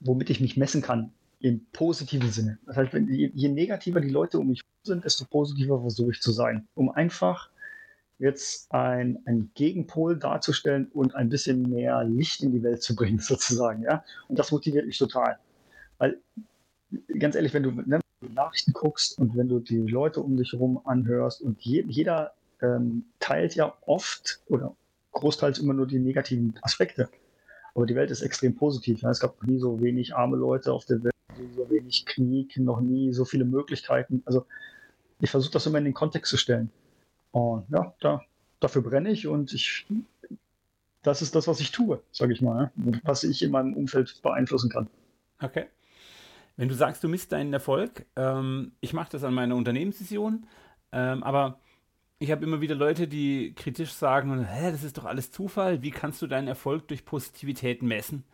womit 0.00 0.30
ich 0.30 0.40
mich 0.40 0.56
messen 0.56 0.82
kann, 0.82 1.12
im 1.40 1.64
positiven 1.72 2.30
Sinne. 2.30 2.58
Das 2.66 2.76
heißt, 2.76 2.92
wenn, 2.92 3.12
je, 3.12 3.30
je 3.34 3.48
negativer 3.48 4.00
die 4.00 4.08
Leute 4.08 4.38
um 4.38 4.48
mich 4.48 4.62
sind, 4.82 5.04
desto 5.04 5.24
positiver 5.26 5.80
versuche 5.80 6.12
ich 6.12 6.20
zu 6.20 6.32
sein, 6.32 6.66
um 6.74 6.90
einfach 6.90 7.50
jetzt 8.18 8.72
ein, 8.72 9.18
ein 9.26 9.50
Gegenpol 9.54 10.16
darzustellen 10.16 10.88
und 10.92 11.14
ein 11.14 11.28
bisschen 11.28 11.68
mehr 11.68 12.04
Licht 12.04 12.42
in 12.42 12.52
die 12.52 12.62
Welt 12.62 12.82
zu 12.82 12.94
bringen, 12.94 13.18
sozusagen. 13.20 13.82
Ja? 13.82 14.04
Und 14.28 14.38
das 14.38 14.52
motiviert 14.52 14.86
mich 14.86 14.98
total. 14.98 15.38
Weil, 15.98 16.18
ganz 17.18 17.34
ehrlich, 17.34 17.52
wenn 17.54 17.62
du, 17.62 17.70
ne, 17.72 18.00
Nachrichten 18.32 18.72
guckst 18.72 19.18
und 19.18 19.36
wenn 19.36 19.48
du 19.48 19.60
die 19.60 19.86
Leute 19.86 20.20
um 20.20 20.36
dich 20.36 20.52
herum 20.52 20.80
anhörst 20.84 21.42
und 21.42 21.60
je, 21.60 21.84
jeder 21.86 22.32
ähm, 22.62 23.04
teilt 23.18 23.54
ja 23.54 23.76
oft 23.86 24.40
oder 24.46 24.74
großteils 25.14 25.58
immer 25.58 25.72
nur 25.72 25.86
die 25.86 25.98
negativen 25.98 26.54
Aspekte. 26.62 27.08
Aber 27.74 27.86
die 27.86 27.94
Welt 27.94 28.10
ist 28.10 28.22
extrem 28.22 28.54
positiv. 28.54 29.02
Ja? 29.02 29.10
Es 29.10 29.20
gab 29.20 29.40
noch 29.40 29.48
nie 29.48 29.58
so 29.58 29.80
wenig 29.80 30.14
arme 30.14 30.36
Leute 30.36 30.72
auf 30.72 30.84
der 30.84 31.02
Welt, 31.02 31.14
so 31.56 31.68
wenig 31.70 32.06
Krieg, 32.06 32.56
noch 32.58 32.80
nie 32.80 33.12
so 33.12 33.24
viele 33.24 33.44
Möglichkeiten. 33.44 34.22
Also 34.26 34.46
ich 35.20 35.30
versuche 35.30 35.52
das 35.52 35.66
immer 35.66 35.78
in 35.78 35.84
den 35.84 35.94
Kontext 35.94 36.30
zu 36.30 36.36
stellen. 36.36 36.70
Und 37.32 37.64
ja, 37.70 37.94
da, 38.00 38.22
dafür 38.60 38.82
brenne 38.82 39.10
ich 39.10 39.26
und 39.26 39.52
ich, 39.52 39.86
das 41.02 41.22
ist 41.22 41.34
das, 41.34 41.48
was 41.48 41.60
ich 41.60 41.72
tue, 41.72 42.00
sage 42.12 42.32
ich 42.32 42.40
mal, 42.40 42.70
was 43.02 43.24
ich 43.24 43.42
in 43.42 43.50
meinem 43.50 43.74
Umfeld 43.74 44.22
beeinflussen 44.22 44.70
kann. 44.70 44.88
Okay. 45.40 45.66
Wenn 46.56 46.68
du 46.68 46.74
sagst, 46.76 47.02
du 47.02 47.08
misst 47.08 47.32
deinen 47.32 47.52
Erfolg, 47.52 48.06
ähm, 48.14 48.72
ich 48.80 48.92
mache 48.92 49.10
das 49.10 49.24
an 49.24 49.34
meiner 49.34 49.56
Unternehmensvision, 49.56 50.46
ähm, 50.92 51.24
aber 51.24 51.58
ich 52.24 52.30
habe 52.30 52.42
immer 52.42 52.62
wieder 52.62 52.74
Leute, 52.74 53.06
die 53.06 53.52
kritisch 53.54 53.92
sagen, 53.92 54.46
Hä, 54.46 54.72
das 54.72 54.82
ist 54.82 54.96
doch 54.96 55.04
alles 55.04 55.30
Zufall, 55.30 55.82
wie 55.82 55.90
kannst 55.90 56.22
du 56.22 56.26
deinen 56.26 56.48
Erfolg 56.48 56.88
durch 56.88 57.04
Positivität 57.04 57.82
messen? 57.82 58.24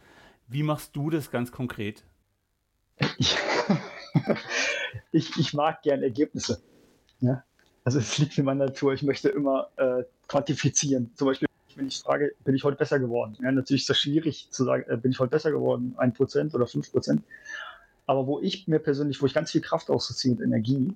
Wie 0.46 0.62
machst 0.62 0.94
du 0.94 1.10
das 1.10 1.32
ganz 1.32 1.50
konkret? 1.50 2.04
ich, 5.12 5.36
ich 5.36 5.54
mag 5.54 5.82
gern 5.82 6.04
Ergebnisse. 6.04 6.62
Ja? 7.18 7.42
Also 7.82 7.98
es 7.98 8.16
liegt 8.18 8.38
in 8.38 8.44
meiner 8.44 8.66
Natur. 8.66 8.92
Ich 8.92 9.02
möchte 9.02 9.28
immer 9.28 9.70
äh, 9.76 10.04
quantifizieren. 10.28 11.10
Zum 11.16 11.26
Beispiel, 11.26 11.48
wenn 11.74 11.88
ich 11.88 11.98
frage, 11.98 12.32
bin 12.44 12.54
ich 12.54 12.62
heute 12.62 12.76
besser 12.76 13.00
geworden? 13.00 13.36
Ja, 13.42 13.50
natürlich 13.50 13.82
ist 13.82 13.90
das 13.90 13.98
schwierig 13.98 14.48
zu 14.50 14.64
sagen, 14.64 14.84
äh, 14.88 14.96
bin 14.98 15.10
ich 15.10 15.18
heute 15.18 15.30
besser 15.30 15.50
geworden? 15.50 15.94
Ein 15.96 16.12
Prozent 16.12 16.54
oder 16.54 16.68
fünf 16.68 16.92
Prozent. 16.92 17.24
Aber 18.06 18.28
wo 18.28 18.40
ich 18.40 18.68
mir 18.68 18.78
persönlich, 18.78 19.20
wo 19.20 19.26
ich 19.26 19.34
ganz 19.34 19.50
viel 19.50 19.62
Kraft 19.62 19.90
ausziehe 19.90 20.32
und 20.32 20.42
Energie, 20.42 20.94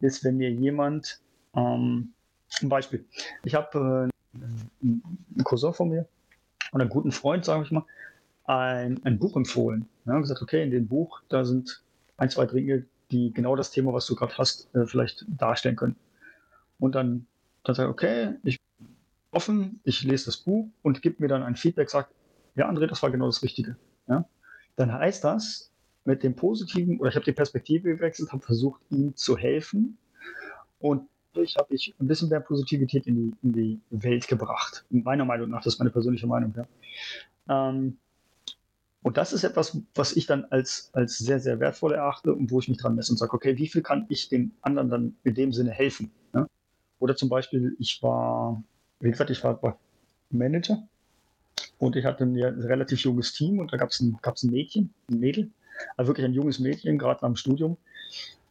ist, 0.00 0.24
wenn 0.24 0.38
mir 0.38 0.50
jemand, 0.50 1.20
ähm, 1.54 2.14
ein 2.62 2.68
Beispiel, 2.68 3.04
ich 3.44 3.54
habe 3.54 4.10
äh, 4.34 4.38
einen 4.82 5.44
Cousin 5.44 5.72
von 5.72 5.88
mir 5.88 6.06
und 6.72 6.80
einen 6.80 6.90
guten 6.90 7.12
Freund, 7.12 7.44
sage 7.44 7.64
ich 7.64 7.70
mal, 7.70 7.84
ein, 8.44 9.00
ein 9.04 9.18
Buch 9.18 9.36
empfohlen. 9.36 9.88
Ja, 10.06 10.18
gesagt, 10.18 10.42
okay, 10.42 10.62
in 10.62 10.70
dem 10.70 10.88
Buch, 10.88 11.22
da 11.28 11.44
sind 11.44 11.82
ein, 12.16 12.30
zwei 12.30 12.46
Dinge, 12.46 12.84
die 13.10 13.32
genau 13.32 13.56
das 13.56 13.70
Thema, 13.70 13.92
was 13.92 14.06
du 14.06 14.14
gerade 14.14 14.36
hast, 14.38 14.74
äh, 14.74 14.86
vielleicht 14.86 15.24
darstellen 15.28 15.76
können 15.76 15.96
und 16.80 16.94
dann, 16.94 17.26
dann 17.64 17.74
sagt, 17.74 17.88
okay, 17.88 18.34
ich 18.42 18.58
bin 18.58 18.88
offen, 19.30 19.80
ich 19.84 20.02
lese 20.02 20.26
das 20.26 20.38
Buch 20.38 20.68
und 20.82 21.02
gebe 21.02 21.16
mir 21.18 21.28
dann 21.28 21.42
ein 21.42 21.56
Feedback, 21.56 21.90
sagt, 21.90 22.12
ja, 22.56 22.68
André, 22.68 22.86
das 22.86 23.02
war 23.02 23.10
genau 23.10 23.26
das 23.26 23.42
Richtige. 23.42 23.76
Ja? 24.08 24.26
Dann 24.76 24.92
heißt 24.92 25.22
das, 25.22 25.70
mit 26.04 26.22
dem 26.22 26.34
Positiven, 26.34 26.98
oder 26.98 27.10
ich 27.10 27.14
habe 27.14 27.24
die 27.24 27.32
Perspektive 27.32 27.94
gewechselt, 27.94 28.32
habe 28.32 28.42
versucht, 28.42 28.80
ihm 28.90 29.14
zu 29.14 29.36
helfen 29.36 29.98
und 30.80 31.08
dadurch 31.32 31.56
habe 31.56 31.74
ich 31.74 31.94
ein 32.00 32.06
bisschen 32.06 32.28
mehr 32.28 32.40
Positivität 32.40 33.06
in 33.06 33.14
die, 33.14 33.36
in 33.42 33.52
die 33.52 33.80
Welt 33.90 34.28
gebracht. 34.28 34.84
Meiner 34.90 35.24
Meinung 35.24 35.50
nach, 35.50 35.62
das 35.62 35.74
ist 35.74 35.78
meine 35.78 35.90
persönliche 35.90 36.26
Meinung. 36.26 36.54
Ja. 36.56 37.68
Ähm, 37.68 37.98
und 39.02 39.16
das 39.16 39.32
ist 39.32 39.44
etwas, 39.44 39.78
was 39.94 40.14
ich 40.14 40.26
dann 40.26 40.44
als, 40.46 40.90
als 40.92 41.18
sehr, 41.18 41.40
sehr 41.40 41.58
wertvoll 41.58 41.94
erachte 41.94 42.34
und 42.34 42.50
wo 42.50 42.58
ich 42.58 42.68
mich 42.68 42.78
dran 42.78 42.94
messe 42.94 43.12
und 43.12 43.16
sage, 43.16 43.32
okay, 43.32 43.56
wie 43.56 43.68
viel 43.68 43.82
kann 43.82 44.06
ich 44.08 44.28
dem 44.28 44.52
anderen 44.60 44.90
dann 44.90 45.16
in 45.24 45.34
dem 45.34 45.52
Sinne 45.52 45.70
helfen? 45.70 46.10
Ja? 46.34 46.46
Oder 46.98 47.16
zum 47.16 47.30
Beispiel, 47.30 47.74
ich 47.78 48.02
war, 48.02 48.62
wie 49.00 49.10
gesagt, 49.10 49.30
ich 49.30 49.42
war, 49.42 49.78
Manager 50.32 50.86
und 51.78 51.96
ich 51.96 52.04
hatte 52.04 52.24
ein, 52.24 52.36
relativ 52.36 53.00
junges 53.00 53.32
Team 53.32 53.58
und 53.58 53.72
da 53.72 53.78
gab 53.78 53.88
es 53.88 54.00
ein, 54.00 54.16
ein 54.22 54.50
Mädchen, 54.50 54.94
ein 55.10 55.18
Mädel, 55.18 55.50
also 55.96 56.10
wirklich 56.10 56.26
ein 56.26 56.34
junges 56.34 56.60
Mädchen, 56.60 56.98
gerade 56.98 57.22
am 57.22 57.36
Studium. 57.36 57.78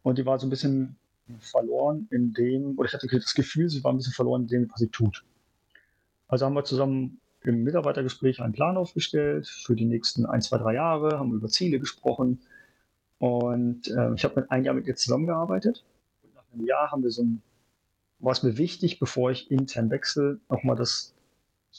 Und 0.02 0.18
die 0.18 0.26
war 0.26 0.38
so 0.38 0.46
ein 0.46 0.50
bisschen 0.50 0.96
verloren 1.40 2.08
in 2.10 2.32
dem, 2.32 2.78
oder 2.78 2.88
ich 2.88 2.94
hatte 2.94 3.08
das 3.08 3.34
Gefühl, 3.34 3.68
sie 3.68 3.82
war 3.84 3.92
ein 3.92 3.96
bisschen 3.96 4.12
verloren 4.12 4.42
in 4.42 4.48
dem, 4.48 4.70
was 4.70 4.80
sie 4.80 4.88
tut. 4.88 5.24
Also 6.28 6.46
haben 6.46 6.54
wir 6.54 6.64
zusammen 6.64 7.20
im 7.42 7.62
Mitarbeitergespräch 7.62 8.40
einen 8.40 8.52
Plan 8.52 8.76
aufgestellt 8.76 9.46
für 9.46 9.74
die 9.74 9.86
nächsten 9.86 10.26
ein, 10.26 10.42
zwei, 10.42 10.58
drei 10.58 10.74
Jahre, 10.74 11.18
haben 11.18 11.32
über 11.32 11.48
Ziele 11.48 11.78
gesprochen. 11.80 12.40
Und 13.18 13.88
äh, 13.88 14.14
ich 14.14 14.24
habe 14.24 14.46
ein 14.50 14.64
Jahr 14.64 14.74
mit 14.74 14.86
ihr 14.86 14.96
zusammengearbeitet. 14.96 15.84
Und 16.22 16.34
nach 16.34 16.44
einem 16.52 16.66
Jahr 16.66 16.90
haben 16.90 17.02
wir 17.02 17.10
so 17.10 17.22
ein 17.22 17.42
war 18.20 18.32
es 18.32 18.42
mir 18.42 18.56
wichtig, 18.58 19.00
bevor 19.00 19.30
ich 19.30 19.50
intern 19.50 19.90
wechsle, 19.90 20.38
nochmal 20.48 20.76
das 20.76 21.14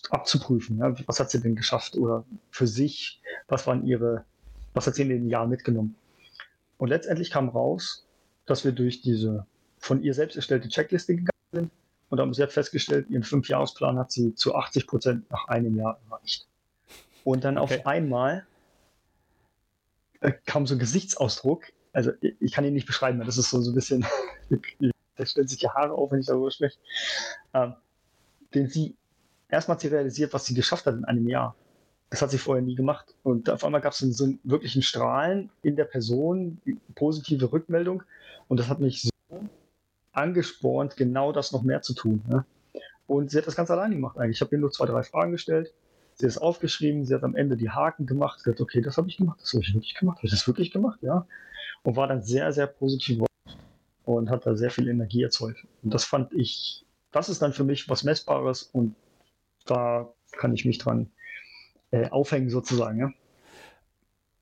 abzuprüfen. 0.09 0.79
Ja? 0.79 0.93
Was 1.07 1.19
hat 1.19 1.31
sie 1.31 1.39
denn 1.39 1.55
geschafft 1.55 1.95
oder 1.95 2.25
für 2.49 2.67
sich, 2.67 3.21
was 3.47 3.67
waren 3.67 3.85
ihre, 3.85 4.25
was 4.73 4.87
hat 4.87 4.95
sie 4.95 5.03
in 5.03 5.09
den 5.09 5.29
Jahren 5.29 5.49
mitgenommen? 5.49 5.95
Und 6.77 6.89
letztendlich 6.89 7.29
kam 7.29 7.49
raus, 7.49 8.07
dass 8.51 8.65
wir 8.65 8.73
durch 8.73 9.01
diese 9.01 9.45
von 9.79 10.03
ihr 10.03 10.13
selbst 10.13 10.35
erstellte 10.35 10.67
Checkliste 10.67 11.15
gegangen 11.15 11.31
sind 11.53 11.71
und 12.09 12.19
haben 12.19 12.33
sie 12.33 12.43
hat 12.43 12.51
festgestellt, 12.51 13.09
ihren 13.09 13.23
Fünfjahresplan 13.23 13.97
hat 13.97 14.11
sie 14.11 14.35
zu 14.35 14.55
80 14.55 14.87
Prozent 14.87 15.31
nach 15.31 15.47
einem 15.47 15.75
Jahr 15.77 15.99
erreicht. 16.09 16.47
Und 17.23 17.45
dann 17.45 17.57
okay. 17.57 17.79
auf 17.79 17.85
einmal 17.87 18.45
äh, 20.19 20.33
kam 20.45 20.67
so 20.67 20.75
ein 20.75 20.79
Gesichtsausdruck, 20.79 21.63
also 21.93 22.11
ich, 22.19 22.35
ich 22.41 22.51
kann 22.51 22.65
ihn 22.65 22.73
nicht 22.73 22.87
beschreiben, 22.87 23.23
das 23.25 23.37
ist 23.37 23.49
so, 23.49 23.61
so 23.61 23.71
ein 23.71 23.75
bisschen, 23.75 24.05
da 25.15 25.25
stellen 25.25 25.47
sich 25.47 25.59
die 25.59 25.69
Haare 25.69 25.93
auf, 25.93 26.11
wenn 26.11 26.19
ich 26.19 26.27
darüber 26.27 26.51
spreche, 26.51 26.77
ähm, 27.53 27.75
den 28.53 28.67
sie 28.67 28.95
erstmal 29.47 29.79
sie 29.79 29.87
realisiert, 29.87 30.33
was 30.33 30.45
sie 30.45 30.53
geschafft 30.53 30.85
hat 30.85 30.95
in 30.95 31.05
einem 31.05 31.29
Jahr. 31.29 31.55
Das 32.09 32.21
hat 32.21 32.31
sie 32.31 32.37
vorher 32.37 32.61
nie 32.61 32.75
gemacht. 32.75 33.15
Und 33.23 33.49
auf 33.49 33.63
einmal 33.63 33.79
gab 33.79 33.93
es 33.93 33.99
so 33.99 34.25
einen 34.25 34.39
wirklichen 34.43 34.81
Strahlen 34.81 35.49
in 35.63 35.77
der 35.77 35.85
Person, 35.85 36.59
positive 36.95 37.53
Rückmeldung. 37.53 38.03
Und 38.51 38.59
das 38.59 38.67
hat 38.67 38.81
mich 38.81 39.01
so 39.01 39.09
angespornt, 40.11 40.97
genau 40.97 41.31
das 41.31 41.53
noch 41.53 41.61
mehr 41.61 41.81
zu 41.83 41.93
tun. 41.93 42.21
Ne? 42.27 42.43
Und 43.07 43.31
sie 43.31 43.37
hat 43.37 43.47
das 43.47 43.55
ganz 43.55 43.71
alleine 43.71 43.95
gemacht 43.95 44.17
eigentlich. 44.17 44.35
Ich 44.35 44.41
habe 44.41 44.53
ihr 44.53 44.59
nur 44.59 44.71
zwei, 44.71 44.85
drei 44.87 45.03
Fragen 45.03 45.31
gestellt. 45.31 45.73
Sie 46.15 46.25
hat 46.25 46.31
es 46.31 46.37
aufgeschrieben, 46.37 47.05
sie 47.05 47.15
hat 47.15 47.23
am 47.23 47.33
Ende 47.33 47.55
die 47.55 47.69
Haken 47.69 48.07
gemacht, 48.07 48.41
sie 48.41 48.49
hat, 48.49 48.59
okay, 48.59 48.81
das 48.81 48.97
habe 48.97 49.07
ich 49.07 49.15
gemacht, 49.15 49.39
das 49.41 49.53
habe 49.53 49.63
ich 49.63 49.73
wirklich 49.73 49.95
gemacht, 49.95 50.17
habe 50.17 50.27
ich 50.27 50.33
das 50.33 50.45
wirklich 50.47 50.69
gemacht, 50.69 50.99
ja. 51.01 51.25
Und 51.83 51.95
war 51.95 52.09
dann 52.09 52.23
sehr, 52.23 52.51
sehr 52.51 52.67
positiv 52.67 53.23
und 54.03 54.29
hat 54.29 54.45
da 54.45 54.53
sehr 54.57 54.69
viel 54.69 54.89
Energie 54.89 55.23
erzeugt. 55.23 55.65
Und 55.81 55.93
das 55.93 56.03
fand 56.03 56.33
ich, 56.33 56.83
das 57.13 57.29
ist 57.29 57.41
dann 57.41 57.53
für 57.53 57.63
mich 57.63 57.87
was 57.87 58.03
Messbares 58.03 58.63
und 58.63 58.95
da 59.65 60.11
kann 60.33 60.53
ich 60.53 60.65
mich 60.65 60.77
dran 60.77 61.09
äh, 61.91 62.09
aufhängen 62.09 62.49
sozusagen. 62.49 62.99
Ja. 62.99 63.13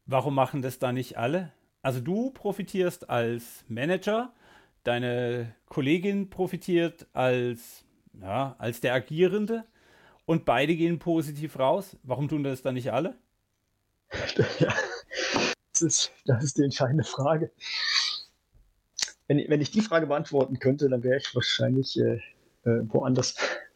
Warum 0.08 0.34
machen 0.34 0.64
das 0.64 0.80
da 0.80 0.92
nicht 0.92 1.16
alle? 1.20 1.52
Also 1.82 2.00
du 2.02 2.32
profitierst 2.32 3.10
als 3.10 3.64
Manager, 3.68 4.34
deine 4.84 5.56
Kollegin 5.68 6.30
profitiert 6.30 7.08
als, 7.14 7.84
ja, 8.22 8.56
als 8.58 8.82
der 8.82 8.94
Agierende 8.94 9.66
und 10.26 10.46
beide 10.46 10.76
gehen 10.76 11.00
positiv 11.00 11.58
raus. 11.58 11.96
Warum 12.04 12.28
tun 12.28 12.44
das 12.44 12.62
dann 12.62 12.76
nicht 12.76 12.92
alle? 12.92 13.16
ja, 14.60 14.74
das 15.72 15.82
ist, 15.82 16.12
das 16.26 16.44
ist 16.44 16.58
die 16.58 16.64
entscheidende 16.64 17.04
Frage. 17.04 17.52
Wenn, 19.28 19.38
wenn 19.48 19.62
ich 19.62 19.72
die 19.72 19.82
Frage 19.82 20.08
beantworten 20.08 20.60
könnte, 20.60 20.90
dann 20.90 21.04
wäre 21.04 21.18
ich 21.18 21.34
wahrscheinlich 21.36 22.00
äh, 22.00 22.20
äh, 22.66 22.82
woanders. 22.90 23.36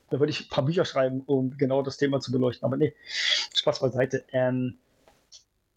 Da 0.09 0.19
würde 0.19 0.31
ich 0.31 0.41
ein 0.41 0.49
paar 0.49 0.65
Bücher 0.65 0.85
schreiben, 0.85 1.21
um 1.25 1.57
genau 1.57 1.81
das 1.83 1.97
Thema 1.97 2.19
zu 2.19 2.31
beleuchten. 2.31 2.65
Aber 2.65 2.77
nee, 2.77 2.93
Spaß 3.53 3.79
beiseite. 3.79 4.25
Ähm, 4.31 4.77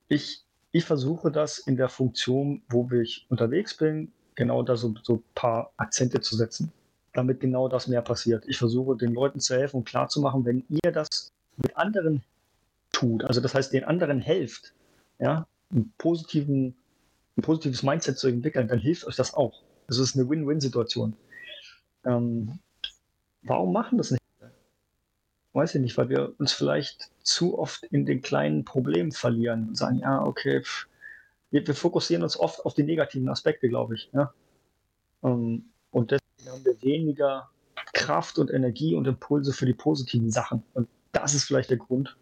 ich, 0.09 0.45
ich 0.76 0.85
versuche 0.85 1.30
das 1.30 1.56
in 1.56 1.78
der 1.78 1.88
Funktion, 1.88 2.61
wo 2.68 2.90
ich 2.90 3.26
unterwegs 3.30 3.75
bin, 3.78 4.12
genau 4.35 4.62
da 4.62 4.76
so, 4.76 4.95
so 5.02 5.14
ein 5.14 5.25
paar 5.35 5.73
Akzente 5.78 6.21
zu 6.21 6.37
setzen, 6.37 6.71
damit 7.14 7.40
genau 7.40 7.66
das 7.66 7.88
mehr 7.88 8.02
passiert. 8.02 8.45
Ich 8.47 8.59
versuche 8.59 8.95
den 8.95 9.14
Leuten 9.14 9.40
zu 9.40 9.54
helfen 9.54 9.78
und 9.78 9.85
klarzumachen, 9.88 10.45
wenn 10.45 10.64
ihr 10.68 10.92
das 10.92 11.33
mit 11.56 11.75
anderen 11.78 12.23
tut, 12.92 13.25
also 13.25 13.40
das 13.40 13.54
heißt 13.54 13.73
den 13.73 13.85
anderen 13.85 14.21
helft, 14.21 14.75
ja, 15.18 15.47
einen 15.71 15.95
positiven, 15.97 16.76
ein 17.38 17.42
positives 17.42 17.83
Mindset 17.83 18.18
zu 18.18 18.28
entwickeln, 18.28 18.68
dann 18.68 18.78
hilft 18.78 19.06
euch 19.06 19.16
das 19.16 19.33
auch. 19.33 19.62
Das 19.87 19.99
ist 19.99 20.14
eine 20.14 20.28
Win-Win-Situation. 20.28 21.16
Ähm, 22.04 22.59
warum 23.40 23.73
machen 23.73 23.97
das 23.97 24.11
nicht? 24.11 24.23
Weiß 25.56 25.75
ich 25.75 25.80
nicht, 25.80 25.96
weil 25.96 26.10
wir 26.10 26.34
uns 26.38 26.52
vielleicht 26.52 27.10
zu 27.22 27.58
oft 27.58 27.82
in 27.84 28.04
den 28.04 28.20
kleinen 28.20 28.66
Problemen 28.66 29.10
verlieren 29.10 29.68
und 29.68 29.75
sagen, 29.78 30.00
ja, 30.00 30.22
okay, 30.22 30.60
pff, 30.60 30.86
wir, 31.50 31.66
wir, 31.66 31.75
fokussieren 31.75 32.22
uns 32.22 32.38
oft 32.38 32.62
auf 32.66 32.75
die 32.75 32.82
negativen 32.82 33.26
Aspekte, 33.30 33.70
glaube 33.70 33.94
ich. 33.94 34.10
Ja? 34.12 34.34
Ähm, 35.25 35.70
und 35.92 36.10
deswegen 36.10 36.52
haben 36.52 36.62
wir 36.62 36.82
weniger 36.82 37.48
Kraft 37.94 38.38
und 38.38 38.50
Energie 38.50 38.94
und 38.94 39.06
Impulse 39.06 39.54
für 39.54 39.64
die 39.64 39.72
positiven 39.72 40.30
Sachen. 40.30 40.62
Und 40.75 40.88
das 41.12 41.32
ist 41.32 41.44
vielleicht 41.44 41.70
der 41.70 41.78
Grund. 41.78 42.18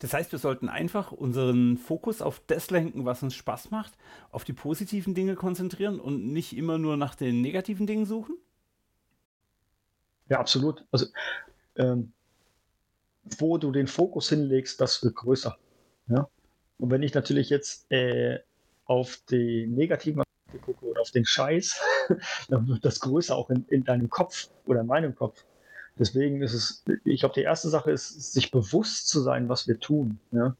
Das 0.00 0.12
heißt, 0.12 0.32
wir 0.32 0.40
sollten 0.40 0.68
einfach 0.68 1.12
unseren 1.12 1.76
Fokus 1.76 2.20
auf 2.20 2.42
das 2.48 2.72
lenken, 2.72 3.04
was 3.04 3.22
uns 3.22 3.36
Spaß 3.36 3.70
macht, 3.70 3.92
auf 4.32 4.42
die 4.42 4.52
positiven 4.52 5.14
Dinge 5.14 5.36
konzentrieren 5.36 6.00
und 6.00 6.32
nicht 6.32 6.56
immer 6.56 6.78
nur 6.78 6.96
nach 6.96 7.14
den 7.14 7.42
negativen 7.42 7.86
Dingen 7.86 8.06
suchen? 8.06 8.34
Ja, 10.28 10.40
absolut. 10.40 10.84
Also, 10.90 11.06
ähm, 11.76 12.12
wo 13.38 13.58
du 13.58 13.70
den 13.70 13.86
Fokus 13.86 14.28
hinlegst, 14.28 14.80
das 14.80 15.02
wird 15.02 15.14
größer. 15.14 15.56
Ja? 16.08 16.28
Und 16.78 16.90
wenn 16.90 17.02
ich 17.02 17.14
natürlich 17.14 17.50
jetzt 17.50 17.90
äh, 17.90 18.40
auf 18.86 19.18
die 19.30 19.66
negativen 19.66 20.22
Aspekte 20.22 20.58
gucke 20.58 20.86
oder 20.86 21.00
auf 21.00 21.10
den 21.10 21.24
Scheiß, 21.24 21.80
dann 22.48 22.66
wird 22.68 22.84
das 22.84 23.00
größer 23.00 23.36
auch 23.36 23.50
in, 23.50 23.64
in 23.68 23.84
deinem 23.84 24.10
Kopf 24.10 24.48
oder 24.66 24.80
in 24.80 24.86
meinem 24.86 25.14
Kopf. 25.14 25.44
Deswegen 25.98 26.42
ist 26.42 26.54
es, 26.54 26.84
ich 27.04 27.20
glaube, 27.20 27.34
die 27.34 27.42
erste 27.42 27.68
Sache 27.68 27.90
ist, 27.90 28.32
sich 28.32 28.50
bewusst 28.50 29.08
zu 29.08 29.20
sein, 29.20 29.48
was 29.48 29.68
wir 29.68 29.78
tun. 29.78 30.18
Ja? 30.32 30.56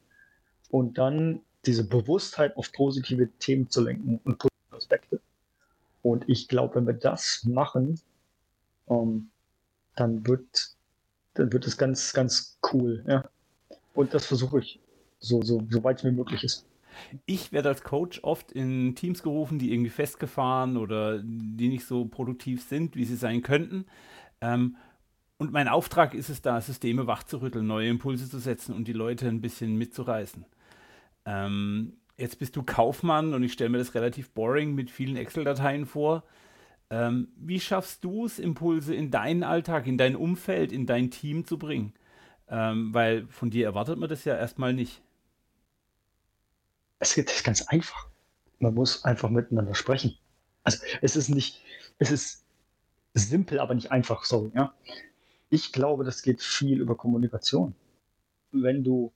Und 0.71 0.99
dann 0.99 1.41
diese 1.67 1.85
Bewusstheit 1.85 2.57
auf 2.57 2.73
positive 2.73 3.29
Themen 3.39 3.71
zu 3.71 3.83
lenken 3.83 4.21
und 4.25 4.39
positive 4.39 4.77
Aspekte. 4.77 5.21
Und 6.03 6.29
ich 6.29 6.49
glaube, 6.49 6.75
wenn 6.75 6.87
wir 6.87 6.95
das 6.95 7.45
machen, 7.45 8.01
ähm, 8.89 9.31
dann 9.95 10.27
wird, 10.27 10.72
dann 11.35 11.53
wird 11.53 11.67
es 11.67 11.77
ganz, 11.77 12.13
ganz 12.13 12.59
cool. 12.73 13.05
Ja? 13.07 13.25
Und 13.95 14.15
das 14.15 14.27
versuche 14.27 14.61
ich 14.61 14.81
so, 15.19 15.43
so, 15.43 15.63
so 15.71 15.85
weit 15.85 15.99
es 15.99 16.05
mir 16.05 16.13
möglich 16.13 16.45
ist. 16.45 16.67
Ich 17.25 17.53
werde 17.53 17.71
als 17.71 17.83
Coach 17.83 18.21
oft 18.23 18.53
in 18.53 18.95
Teams 18.95 19.23
gerufen, 19.23 19.59
die 19.59 19.73
irgendwie 19.73 19.91
festgefahren 19.91 20.77
oder 20.77 21.21
die 21.23 21.69
nicht 21.69 21.87
so 21.87 22.05
produktiv 22.05 22.63
sind, 22.63 22.97
wie 22.97 23.05
sie 23.05 23.17
sein 23.17 23.43
könnten. 23.43 23.87
Ähm, 24.41 24.77
und 25.39 25.53
mein 25.53 25.69
Auftrag 25.69 26.15
ist 26.15 26.29
es 26.29 26.43
da, 26.43 26.61
Systeme 26.61 27.07
wachzurütteln, 27.07 27.67
neue 27.67 27.89
Impulse 27.89 28.29
zu 28.29 28.39
setzen 28.39 28.75
und 28.75 28.87
die 28.87 28.93
Leute 28.93 29.27
ein 29.27 29.41
bisschen 29.41 29.77
mitzureißen. 29.77 30.45
Ähm, 31.25 31.95
jetzt 32.17 32.39
bist 32.39 32.57
du 32.57 32.63
Kaufmann 32.63 33.35
und 33.35 33.43
ich 33.43 33.53
stelle 33.53 33.71
mir 33.71 33.79
das 33.79 33.95
relativ 33.95 34.31
boring 34.31 34.75
mit 34.75 34.91
vielen 34.91 35.17
Excel-Dateien 35.17 35.87
vor. 35.87 36.25
Ähm, 36.93 37.29
wie 37.37 37.59
schaffst 37.59 38.05
du 38.05 38.27
es, 38.27 38.39
Impulse 38.39 38.95
in 38.95 39.11
deinen 39.11 39.45
Alltag, 39.45 39.87
in 39.87 39.97
dein 39.97 40.15
Umfeld, 40.15 40.73
in 40.73 40.85
dein 40.85 41.11
Team 41.11 41.47
zu 41.47 41.57
bringen? 41.57 41.95
Ähm, 42.51 42.93
weil 42.93 43.27
von 43.29 43.49
dir 43.49 43.65
erwartet 43.65 43.99
man 43.99 44.11
das 44.11 44.27
ja 44.27 44.37
erstmal 44.37 44.75
nicht. 44.75 45.01
Es 46.99 47.17
ist 47.17 47.45
ganz 47.45 47.63
einfach. 47.63 48.09
Man 48.59 48.75
muss 48.75 49.07
einfach 49.07 49.31
miteinander 49.31 49.75
sprechen. 49.75 50.19
Also 50.65 50.85
es 51.01 51.17
ist 51.17 51.31
nicht, 51.31 51.63
es 51.99 52.11
ist 52.11 52.45
simpel, 53.15 53.59
aber 53.59 53.75
nicht 53.75 53.91
einfach 53.91 54.25
so. 54.27 54.53
Ja? 54.55 54.75
Ich 55.49 55.73
glaube, 55.73 56.05
das 56.05 56.21
geht 56.21 56.43
viel 56.43 56.79
über 56.79 56.95
Kommunikation. 56.95 57.75
Wenn 58.51 58.85
du 58.85 59.15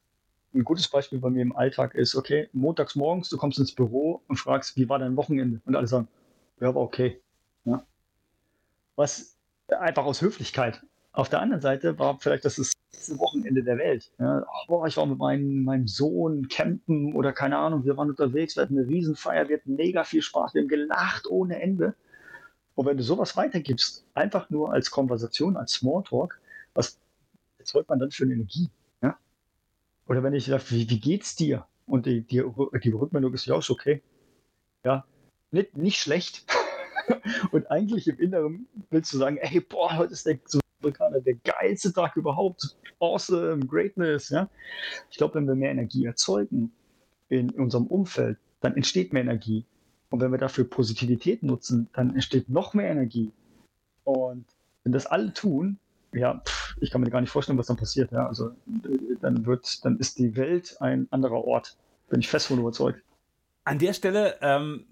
ein 0.54 0.64
gutes 0.64 0.88
Beispiel 0.88 1.18
bei 1.18 1.28
mir 1.28 1.42
im 1.42 1.54
Alltag 1.54 1.94
ist, 1.94 2.14
okay, 2.14 2.48
montags 2.54 2.94
morgens, 2.94 3.28
du 3.28 3.36
kommst 3.36 3.58
ins 3.58 3.72
Büro 3.72 4.22
und 4.28 4.38
fragst, 4.38 4.78
wie 4.78 4.88
war 4.88 4.98
dein 4.98 5.14
Wochenende? 5.14 5.60
Und 5.66 5.76
alle 5.76 5.86
sagen, 5.86 6.08
ja, 6.58 6.74
war 6.74 6.80
okay. 6.80 7.20
Was 8.96 9.36
einfach 9.68 10.04
aus 10.04 10.22
Höflichkeit. 10.22 10.82
Auf 11.12 11.28
der 11.28 11.40
anderen 11.40 11.62
Seite 11.62 11.98
war 11.98 12.18
vielleicht 12.20 12.44
das 12.44 12.56
beste 12.90 13.18
Wochenende 13.18 13.62
der 13.62 13.78
Welt. 13.78 14.10
Ja, 14.18 14.44
boah, 14.68 14.86
ich 14.86 14.96
war 14.96 15.06
mit 15.06 15.18
meinem, 15.18 15.64
meinem 15.64 15.88
Sohn 15.88 16.48
campen 16.48 17.14
oder 17.14 17.32
keine 17.32 17.56
Ahnung, 17.58 17.84
wir 17.84 17.96
waren 17.96 18.10
unterwegs, 18.10 18.56
wir 18.56 18.62
hatten 18.62 18.78
eine 18.78 18.86
Riesenfeier, 18.86 19.48
wir 19.48 19.56
hatten 19.56 19.76
mega 19.76 20.04
viel 20.04 20.22
Spaß, 20.22 20.54
wir 20.54 20.62
haben 20.62 20.68
gelacht 20.68 21.26
ohne 21.26 21.60
Ende. 21.60 21.94
Und 22.74 22.84
wenn 22.86 22.98
du 22.98 23.02
sowas 23.02 23.36
weitergibst, 23.36 24.04
einfach 24.14 24.50
nur 24.50 24.72
als 24.72 24.90
Konversation, 24.90 25.56
als 25.56 25.72
Smalltalk, 25.72 26.38
was 26.74 26.98
erzeugt 27.58 27.88
man 27.88 27.98
dann 27.98 28.10
für 28.10 28.24
eine 28.24 28.34
Energie? 28.34 28.68
Ja? 29.02 29.16
Oder 30.06 30.22
wenn 30.22 30.34
ich 30.34 30.44
sage, 30.44 30.64
wie, 30.68 30.88
wie 30.90 31.00
geht's 31.00 31.34
dir? 31.34 31.66
Und 31.86 32.04
die, 32.04 32.20
die, 32.20 32.44
die 32.84 32.90
Rückmeldung 32.90 33.32
ist 33.32 33.46
ja, 33.46 33.56
ist 33.56 33.70
okay. 33.70 34.02
Ja, 34.84 35.06
nicht, 35.50 35.76
nicht 35.76 35.98
schlecht. 35.98 36.44
und 37.52 37.70
eigentlich 37.70 38.08
im 38.08 38.18
Inneren 38.18 38.66
willst 38.90 39.12
du 39.12 39.18
sagen, 39.18 39.38
ey, 39.38 39.60
boah, 39.60 39.96
heute 39.96 40.12
ist 40.12 40.26
der 40.26 40.38
so 40.46 40.60
Amerikaner 40.80 41.20
der 41.20 41.34
geilste 41.34 41.92
Tag 41.92 42.16
überhaupt. 42.16 42.76
Awesome, 43.00 43.66
Greatness. 43.66 44.30
Ja? 44.30 44.48
Ich 45.10 45.18
glaube, 45.18 45.34
wenn 45.34 45.46
wir 45.46 45.54
mehr 45.54 45.70
Energie 45.70 46.04
erzeugen 46.04 46.72
in 47.28 47.50
unserem 47.50 47.86
Umfeld, 47.86 48.38
dann 48.60 48.76
entsteht 48.76 49.12
mehr 49.12 49.22
Energie. 49.22 49.64
Und 50.10 50.20
wenn 50.20 50.30
wir 50.30 50.38
dafür 50.38 50.64
Positivität 50.64 51.42
nutzen, 51.42 51.88
dann 51.92 52.14
entsteht 52.14 52.48
noch 52.48 52.74
mehr 52.74 52.90
Energie. 52.90 53.32
Und 54.04 54.46
wenn 54.84 54.92
das 54.92 55.06
alle 55.06 55.32
tun, 55.32 55.78
ja, 56.12 56.40
pff, 56.46 56.76
ich 56.80 56.90
kann 56.90 57.00
mir 57.00 57.10
gar 57.10 57.20
nicht 57.20 57.30
vorstellen, 57.30 57.58
was 57.58 57.66
dann 57.66 57.76
passiert. 57.76 58.12
Ja? 58.12 58.26
Also 58.26 58.52
dann 59.20 59.44
wird, 59.46 59.84
dann 59.84 59.98
ist 59.98 60.18
die 60.18 60.36
Welt 60.36 60.76
ein 60.80 61.08
anderer 61.10 61.44
Ort. 61.44 61.76
Bin 62.08 62.20
ich 62.20 62.28
fest 62.28 62.46
von 62.46 62.60
überzeugt. 62.60 63.02
An 63.64 63.80
der 63.80 63.92
Stelle 63.92 64.36
ähm, 64.40 64.86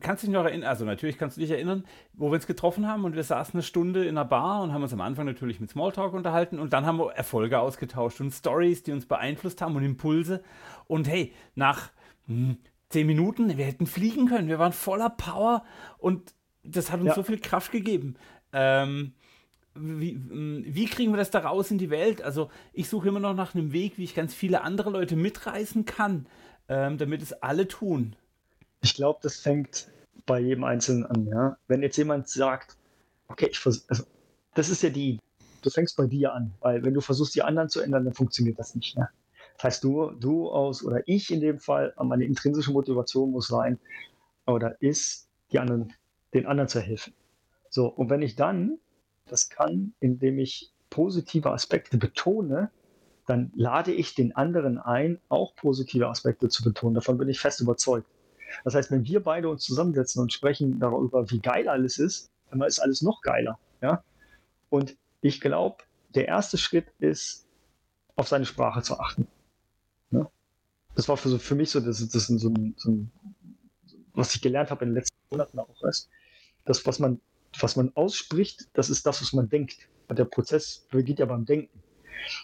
kannst 0.00 0.22
du 0.22 0.26
dich 0.26 0.34
noch 0.34 0.44
erinnern, 0.44 0.68
also 0.68 0.84
natürlich 0.84 1.18
kannst 1.18 1.36
du 1.36 1.40
dich 1.40 1.50
erinnern, 1.50 1.84
wo 2.12 2.30
wir 2.30 2.34
uns 2.34 2.46
getroffen 2.46 2.86
haben 2.86 3.04
und 3.04 3.14
wir 3.14 3.22
saßen 3.22 3.54
eine 3.54 3.62
Stunde 3.62 4.04
in 4.04 4.18
einer 4.18 4.24
Bar 4.24 4.62
und 4.62 4.72
haben 4.72 4.82
uns 4.82 4.92
am 4.92 5.00
Anfang 5.00 5.26
natürlich 5.26 5.60
mit 5.60 5.70
Smalltalk 5.70 6.12
unterhalten 6.12 6.58
und 6.58 6.72
dann 6.72 6.84
haben 6.86 6.98
wir 6.98 7.12
Erfolge 7.12 7.58
ausgetauscht 7.58 8.20
und 8.20 8.32
Stories, 8.32 8.82
die 8.82 8.92
uns 8.92 9.06
beeinflusst 9.06 9.62
haben 9.62 9.76
und 9.76 9.84
Impulse. 9.84 10.42
Und 10.86 11.08
hey, 11.08 11.32
nach 11.54 11.90
hm, 12.26 12.58
zehn 12.88 13.06
Minuten, 13.06 13.56
wir 13.56 13.64
hätten 13.64 13.86
fliegen 13.86 14.26
können, 14.26 14.48
wir 14.48 14.58
waren 14.58 14.72
voller 14.72 15.10
Power 15.10 15.64
und 15.98 16.34
das 16.62 16.90
hat 16.90 17.00
uns 17.00 17.10
ja. 17.10 17.14
so 17.14 17.22
viel 17.22 17.38
Kraft 17.38 17.72
gegeben. 17.72 18.16
Ähm, 18.52 19.12
wie, 19.74 20.12
hm, 20.12 20.64
wie, 20.66 20.86
kriegen 20.86 21.12
wir 21.12 21.18
das 21.18 21.30
da 21.30 21.40
raus 21.40 21.70
in 21.70 21.78
die 21.78 21.90
Welt? 21.90 22.22
Also 22.22 22.50
ich 22.72 22.88
suche 22.88 23.08
immer 23.08 23.20
noch 23.20 23.34
nach 23.34 23.54
einem 23.54 23.72
Weg, 23.72 23.96
wie 23.96 24.04
ich 24.04 24.14
ganz 24.14 24.34
viele 24.34 24.62
andere 24.62 24.90
Leute 24.90 25.16
mitreißen 25.16 25.84
kann, 25.84 26.26
ähm, 26.68 26.98
damit 26.98 27.22
es 27.22 27.32
alle 27.32 27.68
tun. 27.68 28.16
Ich 28.80 28.94
glaube, 28.94 29.18
das 29.22 29.36
fängt 29.36 29.88
bei 30.26 30.40
jedem 30.40 30.64
Einzelnen 30.64 31.06
an. 31.06 31.26
Ja? 31.26 31.56
Wenn 31.66 31.82
jetzt 31.82 31.96
jemand 31.96 32.28
sagt, 32.28 32.76
okay, 33.28 33.48
ich 33.50 33.64
also, 33.66 34.04
das 34.54 34.68
ist 34.68 34.82
ja 34.82 34.90
die, 34.90 35.18
du 35.62 35.70
fängst 35.70 35.96
bei 35.96 36.06
dir 36.06 36.32
an, 36.32 36.52
weil 36.60 36.84
wenn 36.84 36.94
du 36.94 37.00
versuchst, 37.00 37.34
die 37.34 37.42
anderen 37.42 37.68
zu 37.68 37.80
ändern, 37.80 38.04
dann 38.04 38.14
funktioniert 38.14 38.58
das 38.58 38.74
nicht. 38.74 38.96
Ne? 38.96 39.08
Das 39.56 39.64
heißt, 39.64 39.84
du, 39.84 40.10
du 40.12 40.50
aus 40.50 40.84
oder 40.84 41.02
ich 41.06 41.32
in 41.32 41.40
dem 41.40 41.58
Fall, 41.58 41.92
meine 42.00 42.24
intrinsische 42.24 42.72
Motivation 42.72 43.32
muss 43.32 43.48
sein 43.48 43.78
oder 44.46 44.80
ist, 44.80 45.28
die 45.50 45.58
anderen, 45.58 45.92
den 46.34 46.46
anderen 46.46 46.68
zu 46.68 46.80
helfen. 46.80 47.12
So, 47.70 47.86
und 47.86 48.10
wenn 48.10 48.22
ich 48.22 48.36
dann 48.36 48.78
das 49.26 49.50
kann, 49.50 49.92
indem 50.00 50.38
ich 50.38 50.72
positive 50.90 51.50
Aspekte 51.50 51.98
betone, 51.98 52.70
dann 53.26 53.52
lade 53.54 53.92
ich 53.92 54.14
den 54.14 54.34
anderen 54.34 54.78
ein, 54.78 55.20
auch 55.28 55.54
positive 55.54 56.08
Aspekte 56.08 56.48
zu 56.48 56.64
betonen. 56.64 56.94
Davon 56.94 57.18
bin 57.18 57.28
ich 57.28 57.40
fest 57.40 57.60
überzeugt. 57.60 58.08
Das 58.64 58.74
heißt, 58.74 58.90
wenn 58.90 59.04
wir 59.04 59.22
beide 59.22 59.48
uns 59.48 59.64
zusammensetzen 59.64 60.22
und 60.22 60.32
sprechen 60.32 60.78
darüber, 60.80 61.30
wie 61.30 61.40
geil 61.40 61.68
alles 61.68 61.98
ist, 61.98 62.30
dann 62.50 62.62
ist 62.62 62.78
alles 62.78 63.02
noch 63.02 63.20
geiler. 63.22 63.58
Ja? 63.82 64.02
Und 64.70 64.96
ich 65.20 65.40
glaube, 65.40 65.84
der 66.14 66.28
erste 66.28 66.58
Schritt 66.58 66.86
ist, 66.98 67.46
auf 68.16 68.28
seine 68.28 68.46
Sprache 68.46 68.82
zu 68.82 68.98
achten. 68.98 69.26
Ja? 70.10 70.30
Das 70.94 71.08
war 71.08 71.16
für, 71.16 71.38
für 71.38 71.54
mich 71.54 71.70
so, 71.70 71.80
das, 71.80 72.06
das 72.08 72.26
so 72.26 72.48
ein, 72.48 72.74
so 72.76 72.90
ein, 72.90 73.12
was 74.14 74.34
ich 74.34 74.42
gelernt 74.42 74.70
habe 74.70 74.84
in 74.84 74.90
den 74.90 74.96
letzten 74.96 75.16
Monaten 75.30 75.58
auch 75.58 75.82
erst. 75.84 76.08
Das, 76.64 76.84
was 76.86 76.98
man, 76.98 77.20
was 77.60 77.76
man 77.76 77.92
ausspricht, 77.94 78.68
das 78.72 78.90
ist 78.90 79.06
das, 79.06 79.22
was 79.22 79.32
man 79.32 79.48
denkt. 79.48 79.88
Und 80.08 80.18
der 80.18 80.24
Prozess 80.24 80.86
beginnt 80.90 81.18
ja 81.18 81.26
beim 81.26 81.44
Denken. 81.44 81.82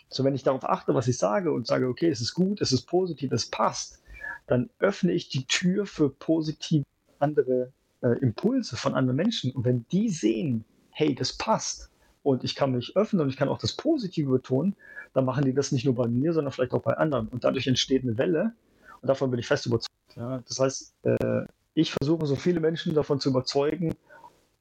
So, 0.08 0.22
wenn 0.22 0.34
ich 0.34 0.44
darauf 0.44 0.64
achte, 0.64 0.94
was 0.94 1.08
ich 1.08 1.18
sage 1.18 1.50
und 1.52 1.66
sage, 1.66 1.88
okay, 1.88 2.08
es 2.08 2.20
ist 2.20 2.34
gut, 2.34 2.60
es 2.60 2.70
ist 2.70 2.82
positiv, 2.82 3.32
es 3.32 3.46
passt, 3.46 4.03
dann 4.46 4.70
öffne 4.78 5.12
ich 5.12 5.28
die 5.28 5.46
Tür 5.46 5.86
für 5.86 6.10
positive 6.10 6.84
andere 7.18 7.72
äh, 8.02 8.18
Impulse 8.20 8.76
von 8.76 8.94
anderen 8.94 9.16
Menschen. 9.16 9.52
Und 9.52 9.64
wenn 9.64 9.86
die 9.90 10.08
sehen, 10.10 10.64
hey, 10.90 11.14
das 11.14 11.32
passt 11.32 11.90
und 12.22 12.44
ich 12.44 12.54
kann 12.54 12.72
mich 12.72 12.96
öffnen 12.96 13.22
und 13.22 13.28
ich 13.28 13.36
kann 13.36 13.48
auch 13.48 13.58
das 13.58 13.72
Positive 13.72 14.30
betonen, 14.30 14.76
dann 15.12 15.24
machen 15.24 15.44
die 15.44 15.54
das 15.54 15.72
nicht 15.72 15.84
nur 15.84 15.94
bei 15.94 16.08
mir, 16.08 16.32
sondern 16.32 16.52
vielleicht 16.52 16.72
auch 16.72 16.82
bei 16.82 16.96
anderen. 16.96 17.28
Und 17.28 17.44
dadurch 17.44 17.66
entsteht 17.66 18.02
eine 18.02 18.18
Welle 18.18 18.52
und 19.00 19.08
davon 19.08 19.30
bin 19.30 19.40
ich 19.40 19.46
fest 19.46 19.66
überzeugt. 19.66 20.16
Ja? 20.16 20.42
Das 20.46 20.58
heißt, 20.60 20.94
äh, 21.04 21.46
ich 21.74 21.92
versuche 21.92 22.26
so 22.26 22.36
viele 22.36 22.60
Menschen 22.60 22.94
davon 22.94 23.20
zu 23.20 23.30
überzeugen, 23.30 23.94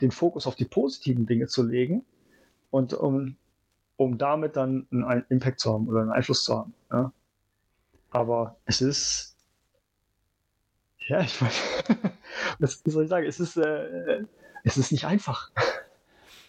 den 0.01 0.11
Fokus 0.11 0.47
auf 0.47 0.55
die 0.55 0.65
positiven 0.65 1.25
Dinge 1.25 1.47
zu 1.47 1.63
legen 1.63 2.03
und 2.71 2.93
um, 2.93 3.35
um 3.97 4.17
damit 4.17 4.55
dann 4.55 4.87
einen 4.91 5.25
Impact 5.29 5.59
zu 5.59 5.71
haben 5.71 5.87
oder 5.87 6.01
einen 6.01 6.11
Einfluss 6.11 6.43
zu 6.43 6.57
haben. 6.57 6.73
Ja? 6.91 7.11
Aber 8.09 8.57
es 8.65 8.81
ist, 8.81 9.32
ja, 11.07 11.21
ich 11.21 11.41
meine, 11.41 11.53
was 12.59 12.81
soll 12.85 13.03
ich 13.03 13.09
sagen, 13.09 13.27
es 13.27 13.39
ist, 13.39 13.57
äh, 13.57 14.23
es 14.63 14.77
ist 14.77 14.91
nicht 14.91 15.05
einfach. 15.05 15.51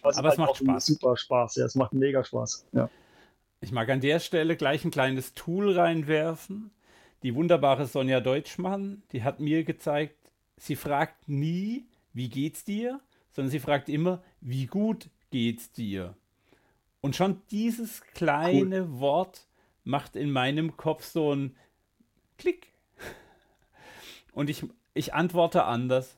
Also 0.01 0.19
Aber 0.19 0.29
es 0.29 0.37
macht 0.37 0.57
Spaß. 0.57 0.85
Super 0.85 1.17
Spaß, 1.17 1.55
ja, 1.55 1.65
es 1.65 1.75
macht 1.75 1.93
mega 1.93 2.23
Spaß. 2.23 2.67
Ja. 2.73 2.89
Ich 3.61 3.71
mag 3.71 3.89
an 3.89 4.01
der 4.01 4.19
Stelle 4.19 4.55
gleich 4.55 4.85
ein 4.85 4.91
kleines 4.91 5.33
Tool 5.33 5.71
reinwerfen. 5.71 6.71
Die 7.23 7.33
wunderbare 7.33 7.87
Sonja 7.87 8.19
Deutschmann, 8.19 9.01
die 9.11 9.23
hat 9.23 9.39
mir 9.39 9.63
gezeigt, 9.63 10.15
sie 10.57 10.75
fragt 10.75 11.27
nie, 11.27 11.87
wie 12.13 12.29
geht's 12.29 12.63
dir, 12.63 13.01
sondern 13.31 13.49
sie 13.49 13.59
fragt 13.59 13.89
immer, 13.89 14.21
wie 14.41 14.67
gut 14.67 15.09
geht's 15.31 15.71
dir? 15.71 16.15
Und 17.01 17.15
schon 17.15 17.41
dieses 17.49 18.01
kleine 18.13 18.83
cool. 18.83 18.99
Wort 18.99 19.47
macht 19.83 20.15
in 20.15 20.31
meinem 20.31 20.77
Kopf 20.77 21.03
so 21.03 21.33
ein 21.33 21.55
Klick. 22.37 22.74
Und 24.35 24.49
ich, 24.49 24.65
ich 24.93 25.13
antworte 25.13 25.63
anders. 25.63 26.17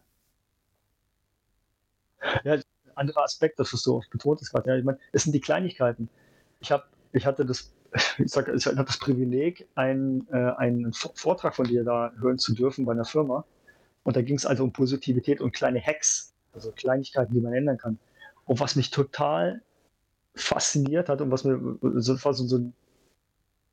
Ja, 2.43 2.57
anderer 2.95 3.23
Aspekt, 3.23 3.59
das 3.59 3.71
was 3.71 3.83
du 3.83 3.95
oft 3.95 4.09
betont 4.09 4.41
gerade. 4.41 4.69
Ja, 4.69 4.75
ich 4.75 4.83
meine, 4.83 4.97
es 5.11 5.23
sind 5.23 5.33
die 5.33 5.39
Kleinigkeiten. 5.39 6.09
Ich 6.59 6.71
habe, 6.71 6.83
ich 7.13 7.27
hatte 7.27 7.45
das, 7.45 7.71
ich 8.17 8.31
sag, 8.31 8.47
ich 8.47 8.65
hatte 8.65 8.83
das 8.83 8.97
Privileg, 8.97 9.67
einen, 9.75 10.27
äh, 10.31 10.51
einen 10.57 10.91
Vortrag 10.93 11.55
von 11.55 11.67
dir 11.67 11.83
da 11.83 12.11
hören 12.19 12.39
zu 12.39 12.55
dürfen 12.55 12.85
bei 12.85 12.93
einer 12.93 13.05
Firma. 13.05 13.45
Und 14.03 14.15
da 14.15 14.23
ging 14.23 14.35
es 14.35 14.47
also 14.47 14.63
um 14.63 14.73
Positivität 14.73 15.39
und 15.39 15.51
kleine 15.51 15.79
Hacks, 15.79 16.33
also 16.53 16.71
Kleinigkeiten, 16.71 17.35
die 17.35 17.41
man 17.41 17.53
ändern 17.53 17.77
kann. 17.77 17.99
Und 18.45 18.59
was 18.59 18.75
mich 18.75 18.89
total 18.89 19.61
fasziniert 20.33 21.07
hat 21.07 21.21
und 21.21 21.29
was 21.29 21.43
mir 21.43 21.77
so, 22.01 22.15
so, 22.15 22.31
so 22.31 22.57
ein, 22.57 22.73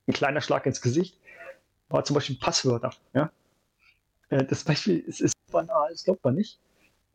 ein, 0.06 0.12
kleiner 0.12 0.42
Schlag 0.42 0.66
ins 0.66 0.82
Gesicht, 0.82 1.18
war 1.88 2.04
zum 2.04 2.14
Beispiel 2.14 2.36
Passwörter. 2.36 2.90
Ja? 3.14 3.30
Äh, 4.34 4.44
das 4.44 4.64
Beispiel 4.64 5.00
ist, 5.00 5.20
ist 5.20 5.34
banal, 5.50 5.90
das 5.90 6.04
glaubt 6.04 6.24
man 6.24 6.34
nicht. 6.34 6.58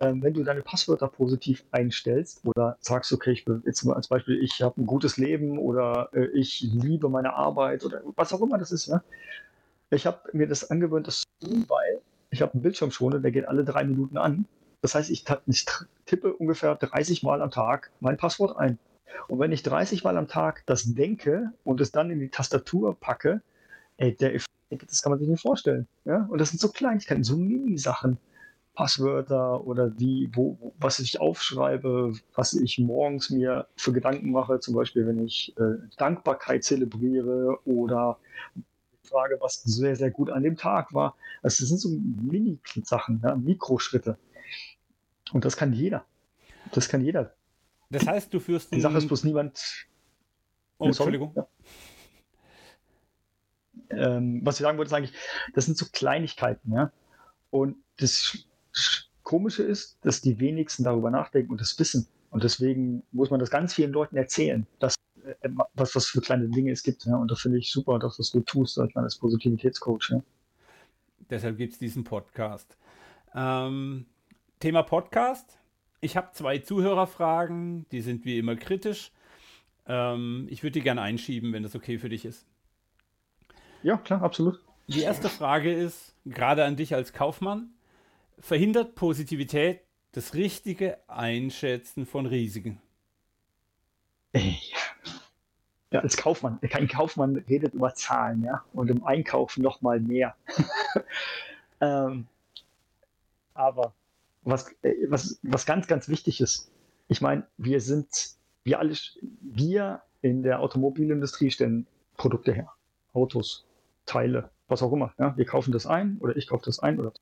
Ähm, 0.01 0.23
wenn 0.23 0.34
du 0.34 0.43
deine 0.43 0.62
Passwörter 0.62 1.08
positiv 1.08 1.65
einstellst 1.71 2.45
oder 2.45 2.77
sagst, 2.79 3.12
okay, 3.12 3.32
ich 3.32 3.43
bin 3.43 3.62
jetzt 3.65 3.84
mal 3.84 3.95
als 3.95 4.08
Beispiel, 4.08 4.41
ich 4.41 4.62
habe 4.62 4.82
ein 4.82 4.86
gutes 4.86 5.17
Leben 5.17 5.58
oder 5.58 6.10
äh, 6.13 6.27
ich 6.27 6.62
liebe 6.62 7.10
meine 7.10 7.34
Arbeit 7.34 7.84
oder 7.84 8.01
was 8.15 8.32
auch 8.32 8.41
immer 8.41 8.58
das 8.58 8.71
ist. 8.71 8.88
Ja? 8.88 9.03
Ich 9.89 10.05
habe 10.05 10.21
mir 10.32 10.47
das 10.47 10.71
angewöhnt, 10.71 11.08
das 11.08 11.23
zu 11.41 11.49
tun, 11.49 11.65
weil 11.67 12.01
ich 12.32 12.41
habe 12.41 12.53
einen 12.53 12.62
Bildschirmschoner, 12.62 13.19
der 13.19 13.32
geht 13.32 13.47
alle 13.47 13.65
drei 13.65 13.84
Minuten 13.84 14.17
an 14.17 14.45
das 14.82 14.95
heißt, 14.95 15.10
ich, 15.10 15.25
ich 15.47 15.65
tippe 16.05 16.34
ungefähr 16.34 16.75
30 16.75 17.23
Mal 17.23 17.41
am 17.41 17.51
Tag 17.51 17.91
mein 17.99 18.17
Passwort 18.17 18.58
ein. 18.58 18.79
Und 19.27 19.39
wenn 19.39 19.51
ich 19.51 19.63
30 19.63 20.03
Mal 20.03 20.17
am 20.17 20.27
Tag 20.27 20.63
das 20.65 20.93
denke 20.93 21.51
und 21.63 21.82
es 21.82 21.91
dann 21.91 22.12
in 22.12 22.19
die 22.19 22.29
Tastatur 22.29 22.95
packe, 22.95 23.41
ey, 23.97 24.15
der 24.15 24.36
Effekt, 24.36 24.47
das 24.69 25.01
kann 25.01 25.12
man 25.12 25.19
sich 25.19 25.27
nicht 25.27 25.41
vorstellen. 25.41 25.88
Ja? 26.05 26.27
Und 26.29 26.39
das 26.39 26.49
sind 26.49 26.60
so 26.60 26.69
Kleinigkeiten, 26.69 27.23
so 27.23 27.38
Mini-Sachen. 27.38 28.17
Passwörter 28.79 29.65
oder 29.67 29.99
wie, 29.99 30.29
wo, 30.34 30.73
was 30.79 30.99
ich 30.99 31.19
aufschreibe, 31.19 32.13
was 32.34 32.53
ich 32.53 32.79
morgens 32.79 33.29
mir 33.29 33.67
für 33.75 33.91
Gedanken 33.91 34.32
mache, 34.32 34.62
zum 34.62 34.73
Beispiel, 34.73 35.05
wenn 35.05 35.25
ich 35.25 35.53
äh, 35.58 35.86
Dankbarkeit 35.97 36.63
zelebriere 36.63 37.60
oder 37.65 38.19
frage, 39.03 39.38
was 39.41 39.63
sehr, 39.63 39.97
sehr 39.97 40.12
gut 40.12 40.29
an 40.29 40.43
dem 40.43 40.55
Tag 40.55 40.93
war. 40.93 41.17
Also 41.41 41.62
das 41.62 41.67
sind 41.67 41.79
so 41.79 41.89
Mini-Sachen, 41.89 43.19
ja, 43.21 43.36
Mikroschritte. 43.36 44.17
Und 45.34 45.43
das 45.43 45.58
kann 45.58 45.73
jeder. 45.73 46.05
Das 46.71 46.88
kann 46.88 47.01
jeder. 47.01 47.34
Das 47.89 48.08
heißt, 48.08 48.34
du 48.34 48.39
führst. 48.39 48.73
Die 48.73 48.79
Sache 48.79 48.99
ist 48.99 49.08
bloß 49.08 49.25
niemand. 49.25 49.88
Oh, 50.77 50.86
Entschuldigung. 50.86 51.34
Ja. 51.36 51.47
Ähm, 53.89 54.41
was 54.43 54.60
ich 54.60 54.63
sagen 54.63 54.78
wollte, 54.78 54.89
ist 54.89 54.93
eigentlich, 54.93 55.13
das 55.54 55.65
sind 55.65 55.78
so 55.78 55.86
Kleinigkeiten, 55.91 56.73
ja. 56.73 56.91
Und 57.49 57.78
das 57.97 58.45
Komische 59.23 59.63
ist, 59.63 59.97
dass 60.02 60.21
die 60.21 60.39
wenigsten 60.39 60.84
darüber 60.84 61.12
nachdenken 61.12 61.52
und 61.52 61.62
das 61.62 61.78
wissen. 61.80 62.08
Und 62.32 62.43
deswegen 62.43 63.04
muss 63.12 63.30
man 63.30 63.39
das 63.39 63.49
ganz 63.49 63.73
vielen 63.73 63.91
Leuten 63.91 64.17
erzählen, 64.17 64.67
dass, 64.80 64.95
äh, 65.23 65.49
was, 65.73 65.95
was 65.95 66.08
für 66.08 66.21
kleine 66.21 66.47
Dinge 66.49 66.71
es 66.71 66.84
gibt. 66.84 67.06
Ja? 67.06 67.15
Und 67.17 67.32
das 67.32 67.41
finde 67.41 67.58
ich 67.58 67.71
super, 67.71 67.99
dass 67.99 68.19
was 68.19 68.32
du 68.32 68.41
tust 68.41 68.78
als, 68.80 68.95
als 68.95 69.17
Positivitätscoach. 69.17 70.12
Ja? 70.12 70.21
Deshalb 71.30 71.58
gibt 71.58 71.73
es 71.73 71.80
diesen 71.80 72.04
Podcast. 72.04 72.78
Ähm, 73.34 74.06
Thema 74.60 74.84
Podcast. 74.84 75.58
Ich 76.02 76.15
habe 76.15 76.30
zwei 76.34 76.60
Zuhörerfragen, 76.60 77.86
die 77.91 78.02
sind 78.02 78.25
wie 78.25 78.38
immer 78.38 78.56
kritisch. 78.56 79.12
Ähm, 79.86 80.47
ich 80.49 80.63
würde 80.63 80.73
die 80.73 80.82
gerne 80.82 81.02
einschieben, 81.02 81.52
wenn 81.52 81.63
das 81.63 81.75
okay 81.75 81.97
für 81.97 82.10
dich 82.10 82.25
ist. 82.25 82.45
Ja, 83.83 83.97
klar, 83.97 84.21
absolut. 84.21 84.59
Die 84.87 85.01
erste 85.01 85.29
Frage 85.29 85.73
ist, 85.73 86.15
gerade 86.25 86.65
an 86.65 86.75
dich 86.75 86.95
als 86.95 87.13
Kaufmann, 87.13 87.73
verhindert 88.39 88.95
Positivität 88.95 89.81
das 90.13 90.33
richtige 90.33 90.97
Einschätzen 91.07 92.05
von 92.05 92.25
Risiken? 92.25 92.81
Ja, 95.91 96.01
als 96.01 96.17
Kaufmann. 96.17 96.59
Kein 96.61 96.87
Kaufmann 96.87 97.37
redet 97.49 97.73
über 97.73 97.93
Zahlen, 97.95 98.43
ja, 98.43 98.63
und 98.73 98.89
im 98.89 99.03
Einkauf 99.03 99.57
noch 99.57 99.81
mal 99.81 99.99
mehr. 99.99 100.35
ähm, 101.81 102.27
aber 103.53 103.93
was, 104.43 104.71
äh, 104.83 104.95
was, 105.07 105.39
was 105.43 105.65
ganz, 105.65 105.87
ganz 105.87 106.07
wichtig 106.07 106.41
ist. 106.41 106.71
Ich 107.07 107.21
meine, 107.21 107.47
wir 107.57 107.81
sind, 107.81 108.07
wir 108.63 108.79
alle, 108.79 108.95
wir 109.41 110.01
in 110.21 110.43
der 110.43 110.59
Automobilindustrie 110.59 111.49
stellen 111.49 111.87
Produkte 112.17 112.53
her. 112.53 112.71
Autos, 113.13 113.65
Teile, 114.10 114.50
was 114.67 114.82
auch 114.82 114.91
immer. 114.91 115.13
Ja? 115.19 115.38
Wir 115.38 115.45
kaufen 115.45 115.72
das 115.72 115.86
ein 115.86 116.17
oder 116.19 116.36
ich 116.36 116.48
kaufe 116.48 116.65
das 116.65 116.80
ein 116.80 117.00
oder 117.00 117.13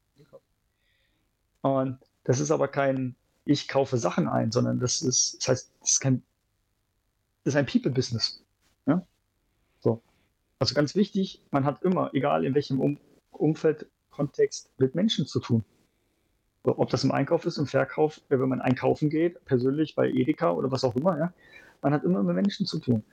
und 1.61 1.97
das 2.23 2.39
ist 2.39 2.51
aber 2.51 2.67
kein, 2.67 3.15
ich 3.45 3.67
kaufe 3.67 3.97
Sachen 3.97 4.27
ein, 4.27 4.51
sondern 4.51 4.79
das 4.79 5.01
ist, 5.01 5.37
das 5.39 5.47
heißt, 5.47 5.71
das 5.81 5.91
ist 5.91 5.99
kein, 5.99 6.23
das 7.43 7.53
ist 7.53 7.57
ein 7.57 7.65
People-Business. 7.65 8.41
Ja? 8.85 9.05
So. 9.79 10.01
Also 10.59 10.75
ganz 10.75 10.95
wichtig, 10.95 11.41
man 11.51 11.65
hat 11.65 11.83
immer, 11.83 12.13
egal 12.13 12.45
in 12.45 12.55
welchem 12.55 12.79
um 12.79 12.99
Umfeld, 13.31 13.87
Kontext, 14.11 14.71
mit 14.77 14.95
Menschen 14.95 15.27
zu 15.27 15.39
tun. 15.39 15.63
Ob 16.63 16.89
das 16.89 17.03
im 17.03 17.11
Einkauf 17.11 17.45
ist, 17.45 17.57
im 17.57 17.67
Verkauf, 17.67 18.21
wenn 18.29 18.39
man 18.49 18.61
einkaufen 18.61 19.09
geht, 19.09 19.43
persönlich 19.45 19.95
bei 19.95 20.09
Edeka 20.09 20.51
oder 20.51 20.71
was 20.71 20.83
auch 20.83 20.95
immer, 20.95 21.17
ja. 21.17 21.33
Man 21.81 21.93
hat 21.93 22.03
immer 22.03 22.23
mit 22.23 22.35
Menschen 22.35 22.65
zu 22.65 22.79
tun. 22.79 23.03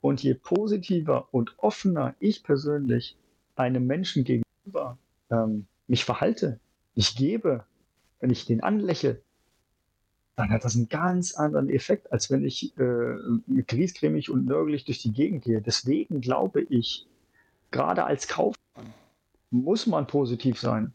Und 0.00 0.22
je 0.22 0.34
positiver 0.34 1.28
und 1.32 1.54
offener 1.58 2.14
ich 2.20 2.42
persönlich 2.42 3.16
einem 3.56 3.86
Menschen 3.86 4.24
gegenüber 4.24 4.98
ähm, 5.30 5.66
mich 5.86 6.04
verhalte, 6.04 6.60
ich 6.94 7.16
gebe, 7.16 7.64
wenn 8.20 8.30
ich 8.30 8.46
den 8.46 8.62
anlächle, 8.62 9.20
dann 10.36 10.50
hat 10.50 10.64
das 10.64 10.76
einen 10.76 10.88
ganz 10.88 11.34
anderen 11.34 11.68
Effekt, 11.68 12.12
als 12.12 12.30
wenn 12.30 12.44
ich 12.44 12.76
äh, 12.78 13.62
griesgrämig 13.66 14.30
und 14.30 14.46
nörgelig 14.46 14.84
durch 14.84 15.02
die 15.02 15.12
Gegend 15.12 15.42
gehe. 15.42 15.60
Deswegen 15.60 16.20
glaube 16.20 16.62
ich, 16.62 17.06
gerade 17.72 18.04
als 18.04 18.28
Kaufmann 18.28 18.94
muss 19.50 19.86
man 19.88 20.06
positiv 20.06 20.60
sein 20.60 20.94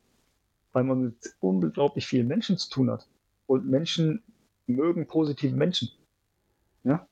weil 0.73 0.83
man 0.83 1.01
mit 1.01 1.35
unglaublich 1.39 2.05
vielen 2.05 2.27
Menschen 2.27 2.57
zu 2.57 2.69
tun 2.69 2.91
hat. 2.91 3.07
Und 3.45 3.65
Menschen 3.65 4.23
mögen 4.67 5.07
positive 5.07 5.55
Menschen. 5.55 5.89
Ja? 6.83 7.07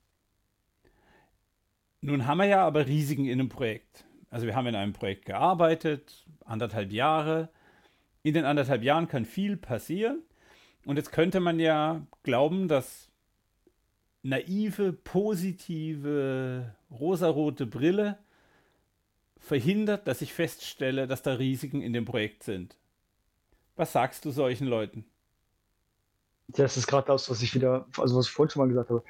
Nun 2.01 2.25
haben 2.25 2.39
wir 2.39 2.45
ja 2.45 2.65
aber 2.65 2.87
Risiken 2.87 3.25
in 3.25 3.39
einem 3.39 3.49
Projekt. 3.49 4.05
Also 4.31 4.47
wir 4.47 4.55
haben 4.55 4.67
in 4.67 4.75
einem 4.75 4.93
Projekt 4.93 5.25
gearbeitet, 5.25 6.25
anderthalb 6.45 6.91
Jahre. 6.91 7.49
In 8.23 8.33
den 8.33 8.45
anderthalb 8.45 8.83
Jahren 8.83 9.07
kann 9.07 9.25
viel 9.25 9.55
passieren. 9.55 10.23
Und 10.85 10.97
jetzt 10.97 11.11
könnte 11.11 11.39
man 11.39 11.59
ja 11.59 12.05
glauben, 12.23 12.67
dass 12.67 13.09
naive, 14.23 14.93
positive, 14.93 16.75
rosarote 16.89 17.67
Brille 17.67 18.17
verhindert, 19.39 20.07
dass 20.07 20.21
ich 20.21 20.33
feststelle, 20.33 21.07
dass 21.07 21.21
da 21.21 21.33
Risiken 21.33 21.81
in 21.81 21.93
dem 21.93 22.05
Projekt 22.05 22.43
sind. 22.43 22.77
Was 23.75 23.93
sagst 23.93 24.25
du 24.25 24.31
solchen 24.31 24.67
Leuten? 24.67 25.05
Das 26.47 26.77
ist 26.77 26.87
gerade 26.87 27.07
das, 27.07 27.29
was 27.29 27.41
ich 27.41 27.53
wieder, 27.55 27.87
also 27.97 28.17
was 28.17 28.27
ich 28.27 28.31
vorhin 28.31 28.51
schon 28.51 28.61
mal 28.61 28.69
gesagt 28.69 28.89
habe. 28.89 29.03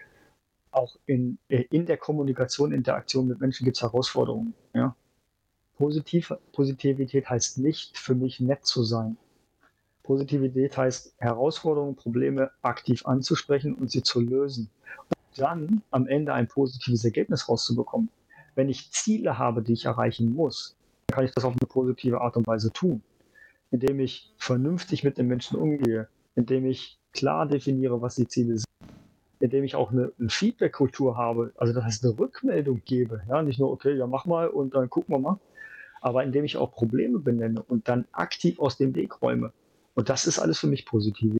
Auch 0.72 0.98
in, 1.06 1.38
äh, 1.50 1.66
in 1.70 1.86
der 1.86 1.98
Kommunikation, 1.98 2.72
Interaktion 2.72 3.28
mit 3.28 3.40
Menschen 3.40 3.66
gibt 3.66 3.78
es 3.78 3.84
Herausforderungen. 3.84 4.54
Ja? 4.74 4.96
Positiv, 5.78 6.34
Positivität 6.52 7.30
heißt 7.30 7.58
nicht 7.58 7.98
für 7.98 8.16
mich 8.16 8.40
nett 8.40 8.66
zu 8.66 8.84
sein. 8.84 9.18
Positivität 10.04 10.78
heißt 10.78 11.16
Herausforderungen, 11.18 11.96
Probleme 11.96 12.52
aktiv 12.62 13.06
anzusprechen 13.06 13.76
und 13.76 13.92
sie 13.92 14.04
zu 14.04 14.20
lösen. 14.20 14.70
Und 15.10 15.40
dann 15.40 15.82
am 15.92 16.08
Ende 16.08 16.34
ein 16.34 16.48
positives 16.48 17.06
Ergebnis 17.06 17.48
rauszubekommen. 17.48 18.10
Wenn 18.56 18.70
ich 18.70 18.92
Ziele 18.92 19.38
habe, 19.38 19.62
die 19.62 19.74
ich 19.74 19.86
erreichen 19.86 20.34
muss, 20.34 20.76
dann 21.08 21.16
kann 21.16 21.26
ich 21.26 21.32
das 21.32 21.46
auf 21.46 21.54
eine 21.54 21.68
positive 21.68 22.20
Art 22.22 22.36
und 22.38 22.48
Weise 22.48 22.72
tun. 22.72 23.02
Indem 23.70 24.00
ich 24.00 24.34
vernünftig 24.38 25.04
mit 25.04 25.18
den 25.18 25.28
Menschen 25.28 25.58
umgehe, 25.58 26.10
indem 26.36 26.66
ich 26.66 27.00
klar 27.14 27.48
definiere, 27.48 28.02
was 28.02 28.16
die 28.16 28.28
Ziele 28.28 28.58
sind, 28.58 28.66
indem 29.42 29.64
ich 29.64 29.76
auch 29.76 29.92
eine, 29.92 30.12
eine 30.20 30.30
Feedback-Kultur 30.30 31.18
habe, 31.18 31.52
also 31.58 31.74
das 31.74 31.84
heißt 31.84 32.06
eine 32.06 32.18
Rückmeldung 32.18 32.82
gebe, 32.86 33.22
ja, 33.28 33.42
nicht 33.42 33.60
nur, 33.60 33.72
okay, 33.72 33.96
ja, 33.96 34.08
mach 34.08 34.26
mal 34.26 34.48
und 34.48 34.76
dann 34.76 34.90
gucken 34.90 35.16
wir 35.16 35.20
mal, 35.20 35.40
aber 36.02 36.24
indem 36.24 36.46
ich 36.46 36.58
auch 36.58 36.72
Probleme 36.72 37.20
benenne 37.20 37.62
und 37.62 37.88
dann 37.88 38.06
aktiv 38.12 38.60
aus 38.60 38.78
dem 38.78 38.96
Weg 38.96 39.22
räume. 39.22 39.54
Und 39.94 40.10
das 40.10 40.26
ist 40.26 40.40
alles 40.40 40.60
für 40.60 40.68
mich 40.68 40.86
positiv. 40.86 41.38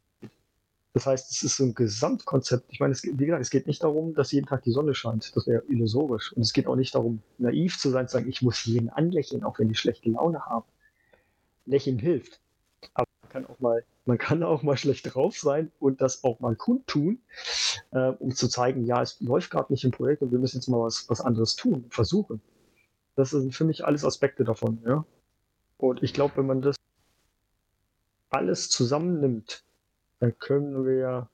Das 0.94 1.06
heißt, 1.06 1.30
es 1.30 1.42
ist 1.42 1.56
so 1.56 1.64
ein 1.64 1.74
Gesamtkonzept. 1.74 2.66
Ich 2.70 2.78
meine, 2.78 2.92
es, 2.92 3.02
wie 3.02 3.16
gesagt, 3.16 3.40
es 3.40 3.50
geht 3.50 3.66
nicht 3.66 3.82
darum, 3.82 4.14
dass 4.14 4.30
jeden 4.30 4.46
Tag 4.46 4.62
die 4.62 4.72
Sonne 4.72 4.94
scheint. 4.94 5.34
Das 5.34 5.46
wäre 5.46 5.62
illusorisch. 5.68 6.32
Und 6.34 6.42
es 6.42 6.52
geht 6.52 6.66
auch 6.66 6.76
nicht 6.76 6.94
darum, 6.94 7.22
naiv 7.38 7.78
zu 7.78 7.88
sein, 7.88 8.08
zu 8.08 8.18
sagen, 8.18 8.28
ich 8.28 8.42
muss 8.42 8.64
jeden 8.66 8.90
anlächeln, 8.90 9.42
auch 9.42 9.58
wenn 9.58 9.68
die 9.68 9.74
schlechte 9.74 10.10
Laune 10.10 10.44
haben. 10.44 10.66
Lächeln 11.64 11.98
hilft. 11.98 12.40
Aber 12.92 13.06
kann 13.32 13.46
auch 13.46 13.58
mal, 13.60 13.84
man 14.04 14.18
kann 14.18 14.42
auch 14.42 14.62
mal 14.62 14.76
schlecht 14.76 15.14
drauf 15.14 15.36
sein 15.36 15.72
und 15.80 16.00
das 16.00 16.22
auch 16.24 16.40
mal 16.40 16.54
kundtun, 16.54 17.20
äh, 17.92 18.08
um 18.18 18.34
zu 18.34 18.48
zeigen, 18.48 18.84
ja, 18.84 19.00
es 19.02 19.20
läuft 19.20 19.50
gerade 19.50 19.72
nicht 19.72 19.84
im 19.84 19.90
Projekt 19.90 20.22
und 20.22 20.30
wir 20.30 20.38
müssen 20.38 20.58
jetzt 20.58 20.68
mal 20.68 20.80
was, 20.80 21.08
was 21.08 21.20
anderes 21.20 21.56
tun, 21.56 21.86
versuchen. 21.90 22.40
Das 23.16 23.30
sind 23.30 23.54
für 23.54 23.64
mich 23.64 23.84
alles 23.84 24.04
Aspekte 24.04 24.44
davon, 24.44 24.82
ja. 24.86 25.04
Und 25.78 26.02
ich 26.02 26.14
glaube, 26.14 26.36
wenn 26.36 26.46
man 26.46 26.62
das 26.62 26.76
alles 28.30 28.68
zusammennimmt, 28.70 29.64
dann 30.20 30.38
können 30.38 30.86
wir, 30.86 31.28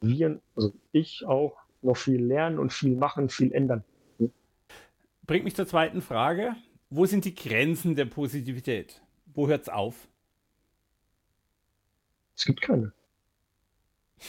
wir, 0.00 0.40
also 0.56 0.72
ich 0.92 1.24
auch, 1.26 1.56
noch 1.82 1.96
viel 1.96 2.24
lernen 2.24 2.58
und 2.58 2.72
viel 2.72 2.96
machen, 2.96 3.28
viel 3.28 3.52
ändern. 3.52 3.84
Bringt 5.26 5.44
mich 5.44 5.54
zur 5.54 5.66
zweiten 5.66 6.00
Frage. 6.00 6.54
Wo 6.90 7.06
sind 7.06 7.24
die 7.24 7.34
Grenzen 7.34 7.94
der 7.94 8.06
Positivität? 8.06 9.02
Wo 9.34 9.48
hört 9.48 9.62
es 9.62 9.68
auf? 9.68 10.08
Es 12.36 12.44
gibt 12.44 12.60
keine. 12.60 12.92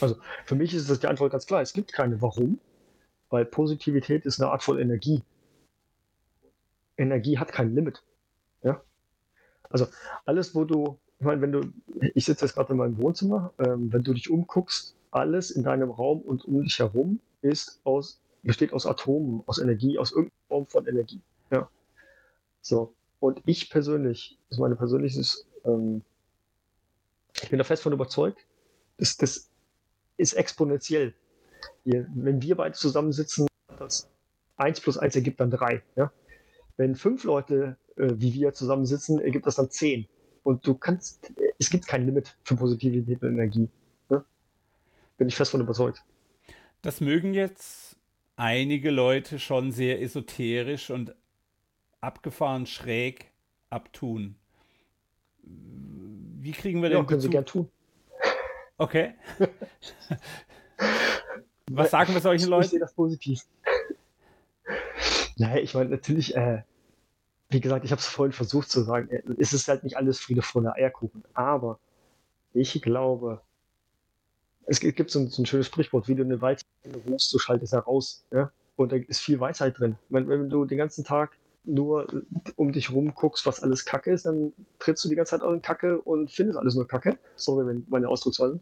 Also 0.02 0.18
für 0.46 0.56
mich 0.56 0.74
ist 0.74 0.90
das 0.90 1.00
die 1.00 1.08
Antwort 1.08 1.32
ganz 1.32 1.46
klar. 1.46 1.62
Es 1.62 1.74
gibt 1.74 1.94
keine. 1.94 2.22
Warum? 2.22 2.60
Weil 3.30 3.46
Positivität 3.46 4.26
ist 4.26 4.42
eine 4.42 4.52
Art 4.52 4.64
von 4.64 4.78
Energie. 4.78 5.24
Energie 6.98 7.38
hat 7.38 7.52
kein 7.52 7.74
Limit. 7.74 8.04
Ja? 8.64 8.82
Also 9.70 9.88
alles, 10.26 10.56
wo 10.56 10.64
du 10.64 10.98
ich 11.20 11.26
meine, 11.26 11.42
wenn 11.42 11.52
du, 11.52 11.62
ich 12.14 12.26
sitze 12.26 12.46
jetzt 12.46 12.56
gerade 12.56 12.74
in 12.74 12.78
meinem 12.78 12.98
Wohnzimmer, 12.98 13.54
ähm, 13.60 13.92
wenn 13.92 14.04
du 14.04 14.14
dich 14.14 14.30
umguckst, 14.30 14.96
alles 15.12 15.52
in 15.52 15.64
deinem 15.64 15.90
Raum 15.90 16.22
und 16.22 16.46
um 16.46 16.62
dich 16.62 16.80
herum 16.80 17.20
ist 17.42 17.80
aus, 17.84 18.20
besteht 18.44 18.74
aus 18.74 18.86
Atomen, 18.86 19.44
aus 19.46 19.60
Energie, 19.60 19.98
aus 19.98 20.12
irgendeiner 20.12 20.48
Form 20.48 20.66
von 20.66 20.88
Energie. 20.88 21.22
Ja. 21.52 21.70
So. 22.62 22.94
Und 23.20 23.42
ich 23.46 23.70
persönlich, 23.70 24.38
das 24.50 24.58
ist 24.58 24.62
meine 24.62 24.76
persönliches, 24.76 25.48
ähm, 25.64 26.02
ich 27.42 27.50
bin 27.50 27.58
da 27.58 27.64
fest 27.64 27.84
von 27.84 27.94
überzeugt, 27.94 28.46
das, 28.98 29.18
das 29.18 29.50
ist 30.18 30.34
exponentiell. 30.34 31.14
Hier, 31.84 32.08
wenn 32.14 32.42
wir 32.42 32.56
beide 32.56 32.74
zusammensitzen, 32.74 33.48
das 33.78 34.10
1 34.58 34.82
plus 34.82 34.98
1 34.98 35.16
ergibt 35.16 35.40
dann 35.40 35.52
3. 35.52 35.84
Ja? 35.96 36.12
Wenn 36.78 36.96
fünf 36.96 37.24
Leute 37.24 37.78
äh, 37.98 38.14
wie 38.16 38.34
wir 38.34 38.54
zusammensitzen, 38.54 39.20
ergibt 39.20 39.46
das 39.46 39.56
dann 39.56 39.70
10. 39.70 40.08
Und 40.44 40.66
du 40.68 40.76
kannst, 40.76 41.32
es 41.58 41.70
gibt 41.70 41.88
kein 41.88 42.06
Limit 42.06 42.38
für 42.44 42.56
Positivität 42.56 43.22
und 43.24 43.30
Energie. 43.30 43.70
Ne? 44.10 44.24
Bin 45.18 45.28
ich 45.28 45.36
fest 45.36 45.52
von 45.52 45.62
überzeugt. 45.62 46.04
Das 46.82 47.02
mögen 47.02 47.34
jetzt 47.34 47.96
einige 48.36 48.92
Leute 48.92 49.40
schon 49.40 49.72
sehr 49.72 50.02
esoterisch 50.02 50.92
und 50.92 51.16
abgefahren 52.02 52.66
schräg 52.66 53.32
abtun. 53.70 54.36
Wie 56.46 56.52
kriegen 56.52 56.80
wir 56.84 56.90
denn 56.90 57.00
Ja, 57.00 57.04
können 57.04 57.22
sie 57.22 57.30
gern 57.32 57.48
tun. 57.48 57.68
Okay. 58.78 59.16
Was 61.72 61.90
sagen 61.90 62.14
wir 62.14 62.22
solchen 62.22 62.50
Leuten? 62.50 62.66
Ich 62.66 62.70
sehe 62.70 62.80
das 62.80 62.94
positiv. 62.94 63.42
Naja, 65.38 65.58
ich 65.58 65.74
meine, 65.74 65.90
natürlich, 65.90 66.36
äh, 66.36 66.62
wie 67.50 67.62
gesagt, 67.62 67.84
ich 67.84 67.90
habe 67.90 68.00
es 68.00 68.06
vorhin 68.06 68.32
versucht 68.32 68.70
zu 68.70 68.84
sagen, 68.84 69.10
äh, 69.10 69.24
es 69.40 69.54
ist 69.54 69.68
halt 69.68 69.84
nicht 69.84 69.98
alles 69.98 70.20
Friede, 70.20 70.44
Freude, 70.44 70.76
Eierkuchen. 70.76 71.24
Aber 71.34 71.80
ich 72.54 72.80
glaube, 72.80 73.42
es 74.68 74.80
gibt 74.80 75.10
so 75.10 75.22
ein, 75.22 75.30
so 75.30 75.42
ein 75.42 75.48
schönes 75.48 75.66
Sprichwort, 75.66 76.08
wie 76.08 76.14
du 76.14 76.22
eine 76.22 76.40
Weisheit 76.40 76.68
rufst, 77.08 77.32
so 77.32 77.40
schaltest 77.40 77.74
er 77.74 77.80
raus. 77.80 78.24
Ja? 78.32 78.52
Und 78.76 78.92
da 78.92 78.98
ist 78.98 79.22
viel 79.22 79.40
Weisheit 79.40 79.80
drin. 79.80 79.98
Wenn, 80.10 80.30
wenn 80.30 80.48
du 80.52 80.66
den 80.66 80.78
ganzen 80.78 81.04
Tag 81.04 81.36
nur 81.66 82.14
äh, 82.14 82.22
um 82.56 82.72
dich 82.72 82.92
rum 82.92 83.14
guckst, 83.14 83.46
was 83.46 83.62
alles 83.62 83.86
Kacke 83.86 84.12
ist, 84.12 84.26
dann 84.26 84.54
trittst 84.80 85.04
du 85.04 85.10
die 85.10 85.16
ganze 85.16 85.32
Zeit 85.32 85.42
auch 85.42 85.52
in 85.52 85.62
Kacke 85.62 86.02
und 86.02 86.32
findest 86.32 86.58
alles 86.60 86.76
nur 86.76 86.88
Kacke. 86.88 87.18
Sorry, 87.36 87.66
wenn 87.68 87.86
meine 87.90 88.08
Ausdrucksweise. 88.10 88.60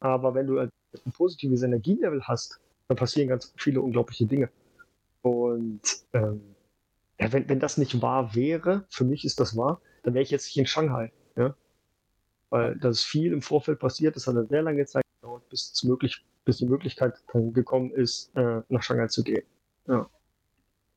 Aber 0.00 0.34
wenn 0.34 0.46
du 0.46 0.58
ein 0.58 0.70
positives 1.12 1.62
Energielevel 1.62 2.22
hast, 2.26 2.60
dann 2.88 2.96
passieren 2.96 3.28
ganz 3.28 3.52
viele 3.56 3.80
unglaubliche 3.80 4.26
Dinge. 4.26 4.50
Und 5.22 5.80
ähm, 6.12 6.40
ja, 7.20 7.32
wenn, 7.32 7.48
wenn 7.48 7.60
das 7.60 7.76
nicht 7.76 8.00
wahr 8.00 8.34
wäre, 8.34 8.84
für 8.88 9.04
mich 9.04 9.24
ist 9.24 9.40
das 9.40 9.56
wahr, 9.56 9.80
dann 10.02 10.14
wäre 10.14 10.22
ich 10.22 10.30
jetzt 10.30 10.46
nicht 10.46 10.56
in 10.56 10.66
Shanghai. 10.66 11.12
Ja? 11.36 11.54
Weil 12.48 12.76
da 12.76 12.88
ist 12.88 13.04
viel 13.04 13.32
im 13.32 13.42
Vorfeld 13.42 13.78
passiert, 13.78 14.16
das 14.16 14.26
hat 14.26 14.36
eine 14.36 14.46
sehr 14.46 14.62
lange 14.62 14.84
Zeit 14.86 15.04
gedauert, 15.20 15.48
bis, 15.50 15.82
möglich, 15.84 16.24
bis 16.44 16.56
die 16.56 16.66
Möglichkeit 16.66 17.22
gekommen 17.32 17.92
ist, 17.92 18.34
äh, 18.36 18.62
nach 18.68 18.82
Shanghai 18.82 19.08
zu 19.08 19.22
gehen. 19.22 19.44
Ja. 19.86 20.08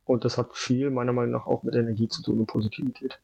Und 0.04 0.24
das 0.24 0.38
hat 0.38 0.54
viel, 0.54 0.90
meiner 0.90 1.12
Meinung 1.12 1.32
nach, 1.32 1.46
auch 1.46 1.62
mit 1.62 1.74
Energie 1.74 2.08
zu 2.08 2.22
tun 2.22 2.40
und 2.40 2.46
Positivität. 2.46 3.18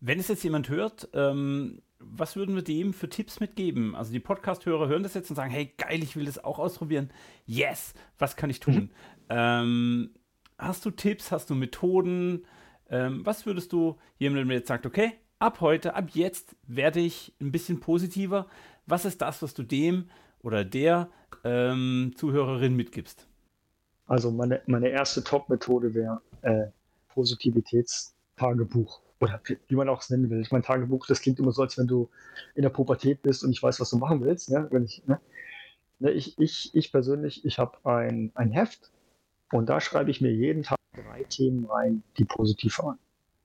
Wenn 0.00 0.18
es 0.18 0.28
jetzt 0.28 0.44
jemand 0.44 0.68
hört, 0.68 1.08
ähm, 1.12 1.82
was 1.98 2.36
würden 2.36 2.54
wir 2.54 2.62
dem 2.62 2.92
für 2.92 3.08
Tipps 3.08 3.40
mitgeben? 3.40 3.94
Also 3.94 4.12
die 4.12 4.20
Podcast-Hörer 4.20 4.88
hören 4.88 5.02
das 5.02 5.14
jetzt 5.14 5.30
und 5.30 5.36
sagen, 5.36 5.50
hey, 5.50 5.72
geil, 5.78 6.02
ich 6.02 6.16
will 6.16 6.24
das 6.24 6.42
auch 6.42 6.58
ausprobieren. 6.58 7.10
Yes, 7.46 7.94
was 8.18 8.36
kann 8.36 8.50
ich 8.50 8.60
tun? 8.60 8.74
Mhm. 8.74 8.90
Ähm, 9.28 10.10
hast 10.58 10.84
du 10.84 10.90
Tipps, 10.90 11.30
hast 11.30 11.50
du 11.50 11.54
Methoden? 11.54 12.44
Ähm, 12.90 13.24
was 13.24 13.46
würdest 13.46 13.72
du 13.72 13.96
jemandem, 14.18 14.48
der 14.48 14.58
jetzt 14.58 14.68
sagt, 14.68 14.86
okay, 14.86 15.12
ab 15.38 15.60
heute, 15.60 15.94
ab 15.94 16.10
jetzt 16.12 16.56
werde 16.66 17.00
ich 17.00 17.34
ein 17.40 17.52
bisschen 17.52 17.80
positiver. 17.80 18.46
Was 18.86 19.04
ist 19.04 19.22
das, 19.22 19.42
was 19.42 19.54
du 19.54 19.62
dem 19.62 20.08
oder 20.40 20.64
der 20.64 21.08
ähm, 21.44 22.12
Zuhörerin 22.16 22.76
mitgibst? 22.76 23.26
Also 24.12 24.30
meine, 24.30 24.60
meine 24.66 24.90
erste 24.90 25.24
Top-Methode 25.24 25.94
wäre 25.94 26.20
äh, 26.42 26.66
Positivitätstagebuch 27.14 29.00
oder 29.20 29.40
wie 29.68 29.74
man 29.74 29.88
auch 29.88 30.02
es 30.02 30.10
nennen 30.10 30.28
will. 30.28 30.42
Ich 30.42 30.52
meine, 30.52 30.62
Tagebuch, 30.62 31.06
das 31.06 31.22
klingt 31.22 31.38
immer 31.38 31.52
so, 31.52 31.62
als 31.62 31.78
wenn 31.78 31.86
du 31.86 32.10
in 32.54 32.60
der 32.60 32.68
Pubertät 32.68 33.22
bist 33.22 33.42
und 33.42 33.52
ich 33.52 33.62
weiß, 33.62 33.80
was 33.80 33.88
du 33.88 33.96
machen 33.96 34.22
willst. 34.22 34.50
Ne? 34.50 34.68
Wenn 34.70 34.84
ich, 34.84 35.02
ne? 35.06 35.18
Ne, 35.98 36.10
ich, 36.10 36.38
ich, 36.38 36.74
ich 36.74 36.92
persönlich, 36.92 37.42
ich 37.46 37.58
habe 37.58 37.78
ein, 37.84 38.32
ein 38.34 38.50
Heft, 38.50 38.90
und 39.50 39.70
da 39.70 39.80
schreibe 39.80 40.10
ich 40.10 40.20
mir 40.20 40.30
jeden 40.30 40.62
Tag 40.62 40.76
drei 40.94 41.24
Themen 41.24 41.64
rein, 41.64 42.02
die 42.18 42.26
positiv 42.26 42.80
waren. 42.80 42.98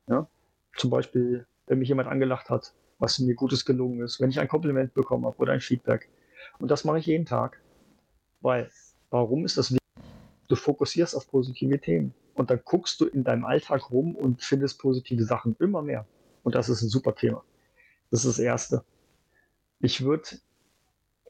Ja? 0.09 0.27
Zum 0.75 0.89
Beispiel, 0.89 1.47
wenn 1.67 1.79
mich 1.79 1.87
jemand 1.87 2.09
angelacht 2.09 2.49
hat, 2.49 2.73
was 2.99 3.19
mir 3.19 3.35
Gutes 3.35 3.63
gelungen 3.63 4.01
ist, 4.01 4.19
wenn 4.19 4.31
ich 4.31 4.41
ein 4.41 4.49
Kompliment 4.49 4.93
bekommen 4.93 5.25
habe 5.25 5.37
oder 5.37 5.53
ein 5.53 5.61
Feedback. 5.61 6.09
Und 6.59 6.71
das 6.71 6.83
mache 6.83 6.99
ich 6.99 7.05
jeden 7.05 7.25
Tag. 7.25 7.61
Weil, 8.41 8.69
warum 9.11 9.45
ist 9.45 9.57
das 9.57 9.71
wichtig? 9.71 9.86
Du 10.47 10.55
fokussierst 10.55 11.15
auf 11.15 11.29
positive 11.29 11.79
Themen. 11.79 12.13
Und 12.33 12.49
dann 12.51 12.61
guckst 12.63 13.01
du 13.01 13.05
in 13.05 13.23
deinem 13.23 13.45
Alltag 13.45 13.89
rum 13.91 14.15
und 14.15 14.43
findest 14.43 14.79
positive 14.79 15.23
Sachen 15.23 15.55
immer 15.59 15.81
mehr. 15.81 16.05
Und 16.43 16.55
das 16.55 16.69
ist 16.69 16.81
ein 16.81 16.89
super 16.89 17.15
Thema. 17.15 17.43
Das 18.11 18.23
ist 18.23 18.37
das 18.37 18.39
Erste. 18.39 18.83
Ich 19.79 20.03
würde, 20.03 20.29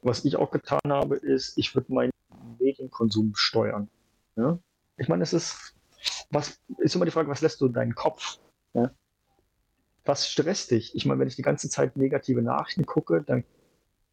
was 0.02 0.24
ich 0.24 0.36
auch 0.36 0.50
getan 0.50 0.80
habe, 0.86 1.16
ist, 1.16 1.56
ich 1.56 1.74
würde 1.74 1.92
meinen 1.92 2.12
Medienkonsum 2.58 3.32
steuern. 3.34 3.88
Ja? 4.36 4.58
Ich 4.96 5.08
meine, 5.08 5.22
es 5.22 5.32
ist, 5.32 5.74
was 6.30 6.60
ist 6.78 6.94
immer 6.94 7.04
die 7.04 7.10
Frage, 7.10 7.28
was 7.28 7.40
lässt 7.40 7.60
du 7.60 7.66
in 7.66 7.72
deinen 7.72 7.94
Kopf? 7.94 8.38
Ja? 8.74 8.90
Was 10.04 10.28
stresst 10.28 10.70
dich? 10.70 10.94
Ich 10.94 11.06
meine, 11.06 11.20
wenn 11.20 11.28
ich 11.28 11.36
die 11.36 11.42
ganze 11.42 11.68
Zeit 11.68 11.96
negative 11.96 12.42
Nachrichten 12.42 12.86
gucke, 12.86 13.22
dann 13.22 13.44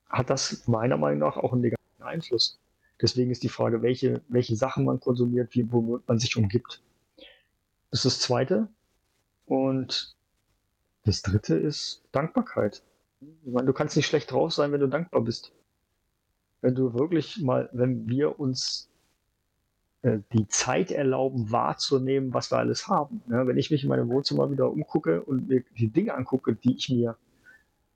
hat 0.09 0.29
das 0.29 0.67
meiner 0.67 0.97
Meinung 0.97 1.19
nach 1.19 1.37
auch 1.37 1.53
einen 1.53 1.61
negativen 1.61 2.03
Einfluss. 2.03 2.59
Deswegen 3.01 3.31
ist 3.31 3.43
die 3.43 3.49
Frage, 3.49 3.81
welche, 3.81 4.21
welche 4.29 4.55
Sachen 4.55 4.85
man 4.85 4.99
konsumiert, 4.99 5.53
wie, 5.53 5.71
wo 5.71 5.99
man 6.07 6.19
sich 6.19 6.37
umgibt. 6.37 6.81
Das 7.91 8.05
ist 8.05 8.05
das 8.05 8.19
Zweite. 8.19 8.67
Und 9.45 10.15
das 11.03 11.21
Dritte 11.21 11.55
ist 11.55 12.03
Dankbarkeit. 12.11 12.81
Ich 13.21 13.51
meine, 13.51 13.67
du 13.67 13.73
kannst 13.73 13.95
nicht 13.95 14.07
schlecht 14.07 14.31
drauf 14.31 14.53
sein, 14.53 14.71
wenn 14.71 14.79
du 14.79 14.87
dankbar 14.87 15.21
bist. 15.21 15.51
Wenn 16.61 16.75
du 16.75 16.93
wirklich 16.93 17.41
mal, 17.41 17.69
wenn 17.73 18.07
wir 18.07 18.39
uns 18.39 18.89
äh, 20.01 20.19
die 20.33 20.47
Zeit 20.47 20.91
erlauben, 20.91 21.51
wahrzunehmen, 21.51 22.33
was 22.33 22.51
wir 22.51 22.57
alles 22.57 22.87
haben. 22.87 23.21
Ja, 23.29 23.45
wenn 23.47 23.57
ich 23.57 23.71
mich 23.71 23.83
in 23.83 23.89
meinem 23.89 24.09
Wohnzimmer 24.09 24.51
wieder 24.51 24.71
umgucke 24.71 25.21
und 25.21 25.47
mir 25.47 25.63
die 25.77 25.89
Dinge 25.89 26.13
angucke, 26.13 26.55
die 26.55 26.75
ich 26.75 26.89
mir 26.89 27.17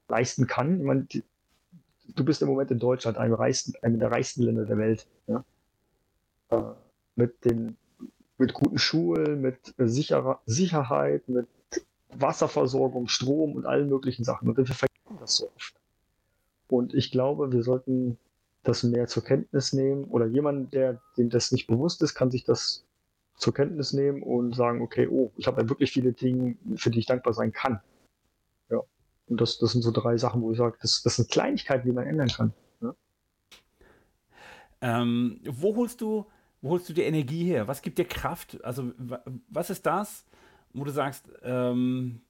leisten 0.08 0.48
kann, 0.48 0.80
ich 0.80 0.86
meine, 0.86 1.04
die, 1.04 1.24
du 2.16 2.24
bist 2.24 2.42
im 2.42 2.48
Moment 2.48 2.72
in 2.72 2.80
Deutschland 2.80 3.18
einem, 3.18 3.34
reichsten, 3.34 3.74
einem 3.82 4.00
der 4.00 4.12
reichsten 4.12 4.44
Länder 4.44 4.66
der 4.66 4.78
Welt. 4.78 5.08
Ja? 5.28 5.44
Äh, 6.50 6.62
mit, 7.16 7.46
den, 7.46 7.78
mit 8.38 8.54
guten 8.54 8.78
Schulen, 8.78 9.42
mit 9.42 9.74
sicherer, 9.78 10.42
Sicherheit, 10.46 11.28
mit 11.28 11.48
Wasserversorgung, 12.10 13.08
Strom 13.08 13.54
und 13.54 13.66
allen 13.66 13.90
möglichen 13.90 14.24
Sachen. 14.24 14.50
Und 14.50 14.58
wir 14.58 14.66
vergessen 14.66 15.18
das 15.20 15.38
so 15.38 15.52
oft. 15.56 15.76
Und 16.68 16.94
ich 16.94 17.12
glaube, 17.12 17.52
wir 17.52 17.64
sollten 17.64 18.18
das 18.64 18.84
mehr 18.84 19.08
zur 19.08 19.24
Kenntnis 19.24 19.74
nehmen 19.74 20.06
oder 20.06 20.26
jemand, 20.26 20.74
der 20.74 21.02
dem 21.18 21.30
das 21.30 21.52
nicht 21.52 21.68
bewusst 21.68 22.02
ist, 22.02 22.14
kann 22.14 22.30
sich 22.30 22.44
das 22.44 22.84
zur 23.36 23.54
Kenntnis 23.54 23.94
nehmen 23.94 24.22
und 24.22 24.54
sagen, 24.54 24.82
okay, 24.82 25.08
oh, 25.08 25.32
ich 25.38 25.48
habe 25.48 25.62
ja 25.62 25.70
wirklich 25.70 25.92
viele 25.92 26.12
Dinge, 26.12 26.58
für 26.76 26.90
die 26.90 27.00
ich 27.00 27.06
dankbar 27.06 27.34
sein 27.34 27.52
kann. 27.54 27.80
Und 29.30 29.40
das, 29.40 29.60
das 29.60 29.72
sind 29.72 29.84
so 29.84 29.92
drei 29.92 30.18
Sachen, 30.18 30.42
wo 30.42 30.52
ich 30.52 30.58
sage, 30.58 30.78
das, 30.82 31.02
das 31.04 31.16
sind 31.16 31.30
Kleinigkeiten, 31.30 31.88
die 31.88 31.94
man 31.94 32.08
ändern 32.08 32.30
kann. 32.30 32.54
Ja? 32.82 32.96
Ähm, 34.82 35.40
wo 35.46 35.76
holst 35.76 36.02
du, 36.02 36.26
wo 36.62 36.72
holst 36.72 36.90
du 36.90 36.94
die 36.94 37.04
Energie 37.04 37.46
her? 37.46 37.68
Was 37.68 37.82
gibt 37.82 38.00
dir 38.00 38.06
Kraft? 38.06 38.64
Also 38.64 38.92
was 39.50 39.70
ist 39.70 39.86
das, 39.86 40.26
wo 40.74 40.84
du 40.84 40.92
sagst, 40.92 41.26
ähm, 41.44 42.22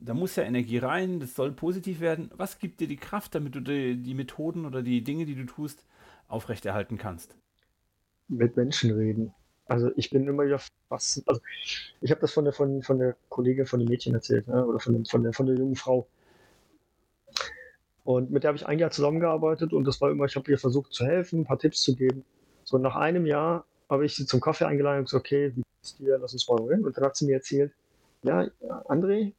da 0.00 0.14
muss 0.14 0.36
ja 0.36 0.44
Energie 0.44 0.78
rein, 0.78 1.20
das 1.20 1.34
soll 1.34 1.52
positiv 1.52 2.00
werden. 2.00 2.30
Was 2.36 2.58
gibt 2.58 2.80
dir 2.80 2.88
die 2.88 2.96
Kraft, 2.96 3.34
damit 3.34 3.54
du 3.54 3.60
die, 3.60 3.96
die 3.96 4.14
Methoden 4.14 4.64
oder 4.64 4.82
die 4.82 5.04
Dinge, 5.04 5.26
die 5.26 5.34
du 5.34 5.44
tust, 5.44 5.84
aufrechterhalten 6.28 6.96
kannst? 6.96 7.36
Mit 8.28 8.56
Menschen 8.56 8.92
reden. 8.92 9.34
Also 9.66 9.90
ich 9.96 10.10
bin 10.10 10.26
immer 10.26 10.44
wieder 10.44 10.60
was. 10.88 11.22
Also 11.26 11.40
ich 12.00 12.10
habe 12.10 12.20
das 12.20 12.32
von 12.32 12.44
der, 12.44 12.52
von, 12.52 12.82
von 12.82 12.98
der 12.98 13.16
Kollegin 13.28 13.66
von 13.66 13.78
dem 13.78 13.88
Mädchen 13.88 14.14
erzählt, 14.14 14.48
ne? 14.48 14.66
oder 14.66 14.80
von, 14.80 15.04
von, 15.04 15.22
der, 15.22 15.32
von 15.32 15.46
der 15.46 15.56
jungen 15.56 15.76
Frau. 15.76 16.08
Und 18.04 18.30
mit 18.30 18.42
der 18.42 18.48
habe 18.48 18.56
ich 18.56 18.66
ein 18.66 18.78
Jahr 18.78 18.90
zusammengearbeitet 18.90 19.72
und 19.72 19.84
das 19.84 20.00
war 20.00 20.10
immer, 20.10 20.24
ich 20.24 20.36
habe 20.36 20.50
ihr 20.50 20.58
versucht 20.58 20.92
zu 20.92 21.04
helfen, 21.04 21.40
ein 21.40 21.44
paar 21.44 21.58
Tipps 21.58 21.82
zu 21.82 21.94
geben. 21.94 22.24
So 22.64 22.78
nach 22.78 22.96
einem 22.96 23.26
Jahr 23.26 23.64
habe 23.88 24.06
ich 24.06 24.14
sie 24.14 24.26
zum 24.26 24.40
Kaffee 24.40 24.66
eingeladen 24.66 25.00
und 25.00 25.04
gesagt, 25.04 25.26
okay, 25.26 25.52
wie 25.54 25.62
geht's 25.62 25.96
dir? 25.96 26.18
Lass 26.18 26.32
uns 26.32 26.48
mal 26.48 26.62
reden. 26.62 26.84
Und 26.84 26.96
dann 26.96 27.04
hat 27.04 27.16
sie 27.16 27.26
mir 27.26 27.34
erzählt, 27.34 27.72
ja, 28.22 28.46
André, 28.88 29.32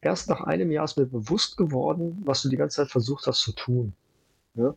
erst 0.00 0.28
nach 0.28 0.42
einem 0.42 0.70
Jahr 0.70 0.84
ist 0.84 0.96
mir 0.96 1.06
bewusst 1.06 1.56
geworden, 1.56 2.22
was 2.24 2.42
du 2.42 2.48
die 2.48 2.56
ganze 2.56 2.76
Zeit 2.76 2.90
versucht 2.90 3.26
hast 3.26 3.40
zu 3.40 3.52
tun. 3.52 3.94
Ja? 4.54 4.74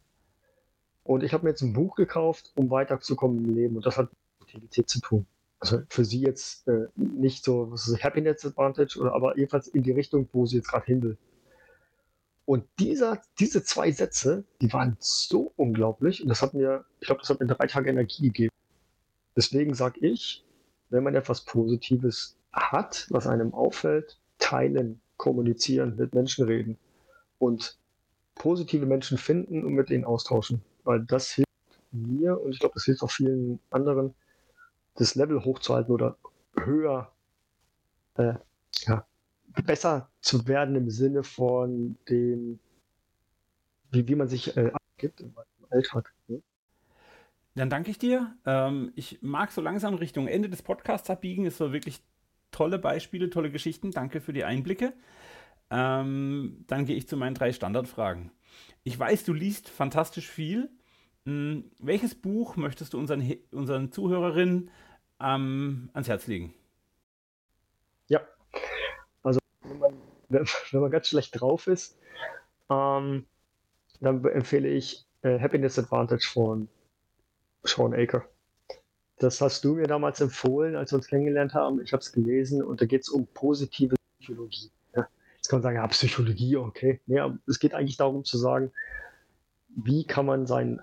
Und 1.03 1.23
ich 1.23 1.33
habe 1.33 1.43
mir 1.43 1.51
jetzt 1.51 1.61
ein 1.61 1.73
Buch 1.73 1.95
gekauft, 1.95 2.51
um 2.55 2.69
weiterzukommen 2.69 3.45
im 3.45 3.55
Leben. 3.55 3.75
Und 3.75 3.85
das 3.85 3.97
hat 3.97 4.09
mit 4.39 4.49
Utilität 4.49 4.89
zu 4.89 4.99
tun. 4.99 5.25
Also 5.59 5.81
für 5.89 6.03
sie 6.03 6.21
jetzt 6.21 6.67
äh, 6.67 6.87
nicht 6.95 7.43
so 7.43 7.71
was 7.71 7.87
ist 7.87 8.03
Happiness 8.03 8.45
Advantage, 8.45 8.99
oder, 8.99 9.13
aber 9.13 9.37
jedenfalls 9.37 9.67
in 9.67 9.83
die 9.83 9.91
Richtung, 9.91 10.27
wo 10.33 10.45
sie 10.45 10.57
jetzt 10.57 10.69
gerade 10.69 10.85
hin 10.85 11.01
will. 11.01 11.17
Und 12.45 12.65
dieser, 12.79 13.21
diese 13.39 13.63
zwei 13.63 13.91
Sätze, 13.91 14.43
die 14.61 14.71
waren 14.71 14.97
so 14.99 15.51
unglaublich. 15.55 16.21
Und 16.21 16.29
das 16.29 16.41
hat 16.41 16.53
mir, 16.53 16.85
ich 16.99 17.07
glaube, 17.07 17.21
das 17.21 17.29
hat 17.29 17.39
mir 17.39 17.47
drei 17.47 17.65
Tage 17.67 17.89
Energie 17.89 18.27
gegeben. 18.27 18.53
Deswegen 19.35 19.73
sage 19.73 19.99
ich, 20.01 20.45
wenn 20.89 21.03
man 21.03 21.15
etwas 21.15 21.43
Positives 21.43 22.37
hat, 22.53 23.07
was 23.09 23.27
einem 23.27 23.53
auffällt, 23.53 24.19
teilen, 24.37 25.01
kommunizieren, 25.17 25.95
mit 25.95 26.13
Menschen 26.13 26.45
reden 26.45 26.77
und 27.39 27.77
positive 28.35 28.85
Menschen 28.85 29.17
finden 29.17 29.63
und 29.65 29.73
mit 29.73 29.89
ihnen 29.89 30.05
austauschen. 30.05 30.61
Weil 30.83 31.03
das 31.03 31.31
hilft 31.31 31.49
mir 31.91 32.39
und 32.39 32.51
ich 32.51 32.59
glaube, 32.59 32.75
das 32.75 32.85
hilft 32.85 33.01
auch 33.01 33.11
vielen 33.11 33.59
anderen, 33.71 34.13
das 34.95 35.15
Level 35.15 35.43
hochzuhalten 35.43 35.93
oder 35.93 36.17
höher, 36.55 37.11
äh, 38.15 38.35
ja, 38.85 39.05
besser 39.63 40.09
zu 40.21 40.47
werden 40.47 40.75
im 40.75 40.89
Sinne 40.89 41.23
von 41.23 41.97
dem, 42.09 42.59
wie, 43.91 44.07
wie 44.07 44.15
man 44.15 44.27
sich 44.27 44.55
äh, 44.57 44.71
abgibt 44.71 45.21
im 45.21 45.33
Alltag. 45.69 46.13
Ne? 46.27 46.41
Dann 47.55 47.69
danke 47.69 47.89
ich 47.89 47.97
dir. 47.97 48.35
Ähm, 48.45 48.91
ich 48.95 49.19
mag 49.21 49.51
so 49.51 49.61
langsam 49.61 49.95
Richtung 49.95 50.27
Ende 50.27 50.49
des 50.49 50.61
Podcasts 50.61 51.09
abbiegen. 51.09 51.45
Es 51.45 51.59
war 51.59 51.71
wirklich 51.71 52.03
tolle 52.51 52.79
Beispiele, 52.79 53.29
tolle 53.29 53.51
Geschichten. 53.51 53.91
Danke 53.91 54.21
für 54.21 54.33
die 54.33 54.43
Einblicke. 54.43 54.93
Ähm, 55.69 56.63
dann 56.67 56.85
gehe 56.85 56.95
ich 56.95 57.07
zu 57.07 57.17
meinen 57.17 57.33
drei 57.33 57.51
Standardfragen. 57.51 58.31
Ich 58.83 58.97
weiß, 58.97 59.23
du 59.23 59.33
liest 59.33 59.69
fantastisch 59.69 60.29
viel. 60.29 60.69
Hm, 61.25 61.71
welches 61.79 62.13
Buch 62.13 62.55
möchtest 62.55 62.93
du 62.93 62.99
unseren, 62.99 63.23
unseren 63.51 63.91
Zuhörerinnen 63.91 64.69
ähm, 65.19 65.89
ans 65.93 66.07
Herz 66.07 66.27
legen? 66.27 66.53
Ja, 68.07 68.21
also 69.23 69.39
wenn 70.29 70.43
man, 70.43 70.49
wenn 70.71 70.81
man 70.81 70.91
ganz 70.91 71.07
schlecht 71.07 71.39
drauf 71.39 71.67
ist, 71.67 71.97
ähm, 72.69 73.25
dann 74.01 74.25
empfehle 74.25 74.67
ich 74.67 75.05
äh, 75.21 75.39
Happiness 75.39 75.79
Advantage 75.79 76.27
von 76.31 76.67
Sean 77.63 77.93
Aker. 77.93 78.25
Das 79.17 79.39
hast 79.39 79.63
du 79.63 79.75
mir 79.75 79.87
damals 79.87 80.19
empfohlen, 80.19 80.75
als 80.75 80.91
wir 80.91 80.97
uns 80.97 81.07
kennengelernt 81.07 81.53
haben. 81.53 81.81
Ich 81.81 81.93
habe 81.93 82.01
es 82.01 82.11
gelesen 82.11 82.61
und 82.61 82.81
da 82.81 82.85
geht 82.85 83.01
es 83.01 83.09
um 83.09 83.27
positive 83.27 83.95
Psychologie. 84.19 84.69
Ja. 84.95 85.07
Jetzt 85.37 85.47
kann 85.47 85.57
man 85.57 85.63
sagen, 85.63 85.77
ja, 85.77 85.87
Psychologie, 85.87 86.57
okay. 86.57 86.99
Nee, 87.05 87.21
es 87.47 87.59
geht 87.59 87.73
eigentlich 87.73 87.97
darum 87.97 88.25
zu 88.25 88.37
sagen, 88.37 88.71
wie 89.69 90.05
kann 90.05 90.25
man 90.25 90.47
seinen 90.47 90.81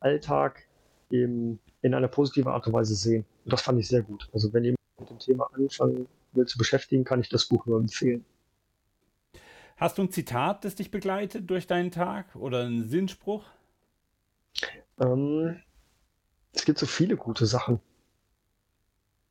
Alltag 0.00 0.66
eben 1.10 1.60
in 1.82 1.94
einer 1.94 2.08
positiven 2.08 2.50
Art 2.50 2.66
und 2.66 2.72
Weise 2.72 2.94
sehen. 2.94 3.24
Und 3.44 3.52
das 3.52 3.62
fand 3.62 3.78
ich 3.78 3.88
sehr 3.88 4.02
gut. 4.02 4.28
Also 4.32 4.52
wenn 4.52 4.64
jemand 4.64 4.80
mit 4.98 5.10
dem 5.10 5.18
Thema 5.18 5.48
anfangen 5.54 6.06
will 6.32 6.46
zu 6.46 6.58
beschäftigen, 6.58 7.04
kann 7.04 7.20
ich 7.20 7.28
das 7.28 7.46
Buch 7.46 7.66
nur 7.66 7.78
empfehlen. 7.78 8.24
Hast 9.78 9.96
du 9.96 10.02
ein 10.02 10.10
Zitat, 10.10 10.64
das 10.64 10.74
dich 10.74 10.90
begleitet 10.90 11.48
durch 11.48 11.68
deinen 11.68 11.92
Tag 11.92 12.34
oder 12.34 12.64
einen 12.64 12.88
Sinnspruch? 12.88 13.44
Ähm, 14.98 15.62
es 16.52 16.64
gibt 16.64 16.80
so 16.80 16.86
viele 16.86 17.16
gute 17.16 17.46
Sachen. 17.46 17.78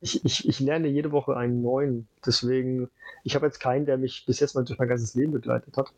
Ich, 0.00 0.24
ich, 0.24 0.48
ich 0.48 0.58
lerne 0.58 0.88
jede 0.88 1.12
Woche 1.12 1.36
einen 1.36 1.60
neuen. 1.60 2.08
Deswegen, 2.24 2.88
ich 3.24 3.34
habe 3.34 3.44
jetzt 3.44 3.60
keinen, 3.60 3.84
der 3.84 3.98
mich 3.98 4.24
bis 4.24 4.40
jetzt 4.40 4.54
mal 4.54 4.64
durch 4.64 4.78
mein 4.78 4.88
ganzes 4.88 5.14
Leben 5.14 5.32
begleitet 5.32 5.76
hat. 5.76 5.92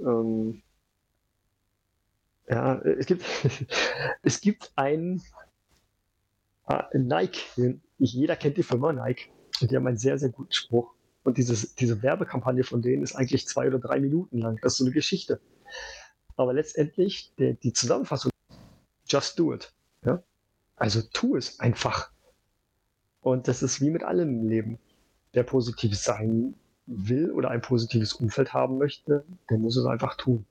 Ähm, 0.00 0.62
ja, 2.48 2.80
es 2.80 3.06
gibt, 3.06 3.24
es 4.22 4.40
gibt 4.40 4.72
einen 4.74 5.22
ah, 6.64 6.88
Nike. 6.92 7.78
Jeder 7.98 8.34
kennt 8.34 8.56
die 8.56 8.64
Firma 8.64 8.92
Nike. 8.92 9.30
Und 9.60 9.70
die 9.70 9.76
haben 9.76 9.86
einen 9.86 9.96
sehr, 9.96 10.18
sehr 10.18 10.30
guten 10.30 10.52
Spruch. 10.52 10.92
Und 11.28 11.36
dieses, 11.36 11.74
diese 11.74 12.02
Werbekampagne 12.02 12.64
von 12.64 12.80
denen 12.80 13.02
ist 13.02 13.14
eigentlich 13.14 13.46
zwei 13.46 13.66
oder 13.68 13.78
drei 13.78 14.00
Minuten 14.00 14.38
lang. 14.38 14.58
Das 14.62 14.72
ist 14.72 14.78
so 14.78 14.84
eine 14.86 14.94
Geschichte. 14.94 15.38
Aber 16.36 16.54
letztendlich, 16.54 17.34
der, 17.36 17.52
die 17.52 17.74
Zusammenfassung, 17.74 18.30
just 19.06 19.38
do 19.38 19.52
it. 19.52 19.70
Ja? 20.06 20.22
Also 20.76 21.02
tu 21.12 21.36
es 21.36 21.60
einfach. 21.60 22.10
Und 23.20 23.46
das 23.46 23.62
ist 23.62 23.82
wie 23.82 23.90
mit 23.90 24.04
allem 24.04 24.40
im 24.40 24.48
Leben. 24.48 24.78
Wer 25.34 25.42
positiv 25.42 25.98
sein 25.98 26.54
will 26.86 27.30
oder 27.32 27.50
ein 27.50 27.60
positives 27.60 28.14
Umfeld 28.14 28.54
haben 28.54 28.78
möchte, 28.78 29.22
der 29.50 29.58
muss 29.58 29.76
es 29.76 29.84
einfach 29.84 30.14
tun. 30.14 30.46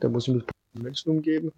Der 0.00 0.08
muss 0.08 0.24
sich 0.24 0.34
mit 0.34 0.46
Menschen 0.72 1.10
umgeben. 1.10 1.52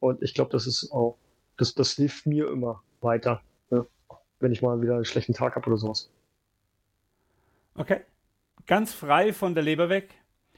Und 0.00 0.22
ich 0.22 0.32
glaube, 0.32 0.52
das 0.52 0.66
ist 0.66 0.90
auch, 0.90 1.18
das, 1.58 1.74
das 1.74 1.92
hilft 1.92 2.24
mir 2.24 2.48
immer 2.50 2.82
weiter, 3.02 3.42
ne? 3.68 3.86
wenn 4.40 4.52
ich 4.52 4.62
mal 4.62 4.80
wieder 4.80 4.94
einen 4.94 5.04
schlechten 5.04 5.34
Tag 5.34 5.54
habe 5.54 5.66
oder 5.66 5.76
sowas. 5.76 6.08
Okay. 7.78 8.00
Ganz 8.66 8.92
frei 8.92 9.32
von 9.32 9.54
der 9.54 9.62
Leber 9.62 9.88
weg. 9.88 10.12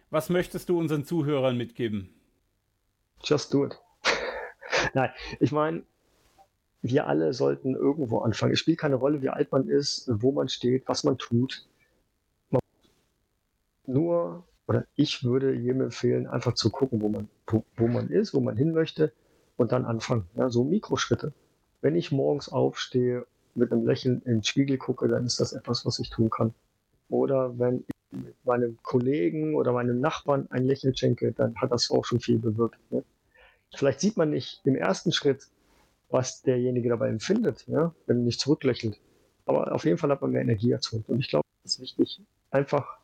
Was 0.08 0.30
möchtest 0.30 0.70
du 0.70 0.78
unseren 0.78 1.04
Zuhörern 1.04 1.56
mitgeben? 1.56 2.08
Just 3.22 3.52
do 3.52 3.66
it. 3.66 3.78
Nein, 4.94 5.10
ich 5.38 5.52
meine, 5.52 5.82
wir 6.80 7.06
alle 7.06 7.34
sollten 7.34 7.74
irgendwo 7.74 8.20
anfangen. 8.20 8.54
Es 8.54 8.58
spielt 8.58 8.78
keine 8.78 8.96
Rolle, 8.96 9.20
wie 9.20 9.28
alt 9.28 9.52
man 9.52 9.68
ist, 9.68 10.10
wo 10.10 10.32
man 10.32 10.48
steht, 10.48 10.88
was 10.88 11.04
man 11.04 11.18
tut. 11.18 11.68
Man 12.48 12.62
nur, 13.86 14.44
oder 14.66 14.86
ich 14.96 15.22
würde 15.22 15.54
jedem 15.54 15.82
empfehlen, 15.82 16.26
einfach 16.26 16.54
zu 16.54 16.70
gucken, 16.70 17.02
wo 17.02 17.10
man, 17.10 17.28
wo, 17.46 17.64
wo 17.76 17.86
man 17.86 18.08
ist, 18.08 18.32
wo 18.32 18.40
man 18.40 18.56
hin 18.56 18.72
möchte 18.72 19.12
und 19.58 19.72
dann 19.72 19.84
anfangen. 19.84 20.26
Ja, 20.34 20.48
so 20.48 20.64
Mikroschritte. 20.64 21.34
Wenn 21.82 21.96
ich 21.96 22.12
morgens 22.12 22.48
aufstehe, 22.48 23.26
mit 23.54 23.72
einem 23.72 23.86
Lächeln 23.86 24.22
in 24.24 24.36
den 24.36 24.42
Spiegel 24.42 24.78
gucke, 24.78 25.06
dann 25.06 25.26
ist 25.26 25.38
das 25.38 25.52
etwas, 25.52 25.84
was 25.84 25.98
ich 25.98 26.08
tun 26.08 26.30
kann. 26.30 26.54
Oder 27.10 27.58
wenn 27.58 27.84
ich 28.12 28.34
meinem 28.44 28.78
Kollegen 28.82 29.54
oder 29.54 29.72
meinem 29.72 30.00
Nachbarn 30.00 30.46
ein 30.50 30.64
Lächeln 30.64 30.96
schenke, 30.96 31.32
dann 31.32 31.56
hat 31.56 31.70
das 31.70 31.90
auch 31.90 32.04
schon 32.04 32.20
viel 32.20 32.38
bewirkt. 32.38 32.78
Ne? 32.90 33.04
Vielleicht 33.74 34.00
sieht 34.00 34.16
man 34.16 34.30
nicht 34.30 34.60
im 34.64 34.74
ersten 34.74 35.12
Schritt, 35.12 35.48
was 36.08 36.42
derjenige 36.42 36.88
dabei 36.88 37.08
empfindet, 37.08 37.66
ja, 37.68 37.94
wenn 38.06 38.18
er 38.18 38.24
nicht 38.24 38.40
zurücklächelt. 38.40 38.98
Aber 39.46 39.72
auf 39.72 39.84
jeden 39.84 39.98
Fall 39.98 40.10
hat 40.10 40.22
man 40.22 40.32
mehr 40.32 40.42
Energie 40.42 40.72
erzeugt. 40.72 41.08
Und 41.08 41.20
ich 41.20 41.28
glaube, 41.28 41.44
es 41.64 41.74
ist 41.74 41.80
wichtig, 41.80 42.20
einfach 42.50 42.98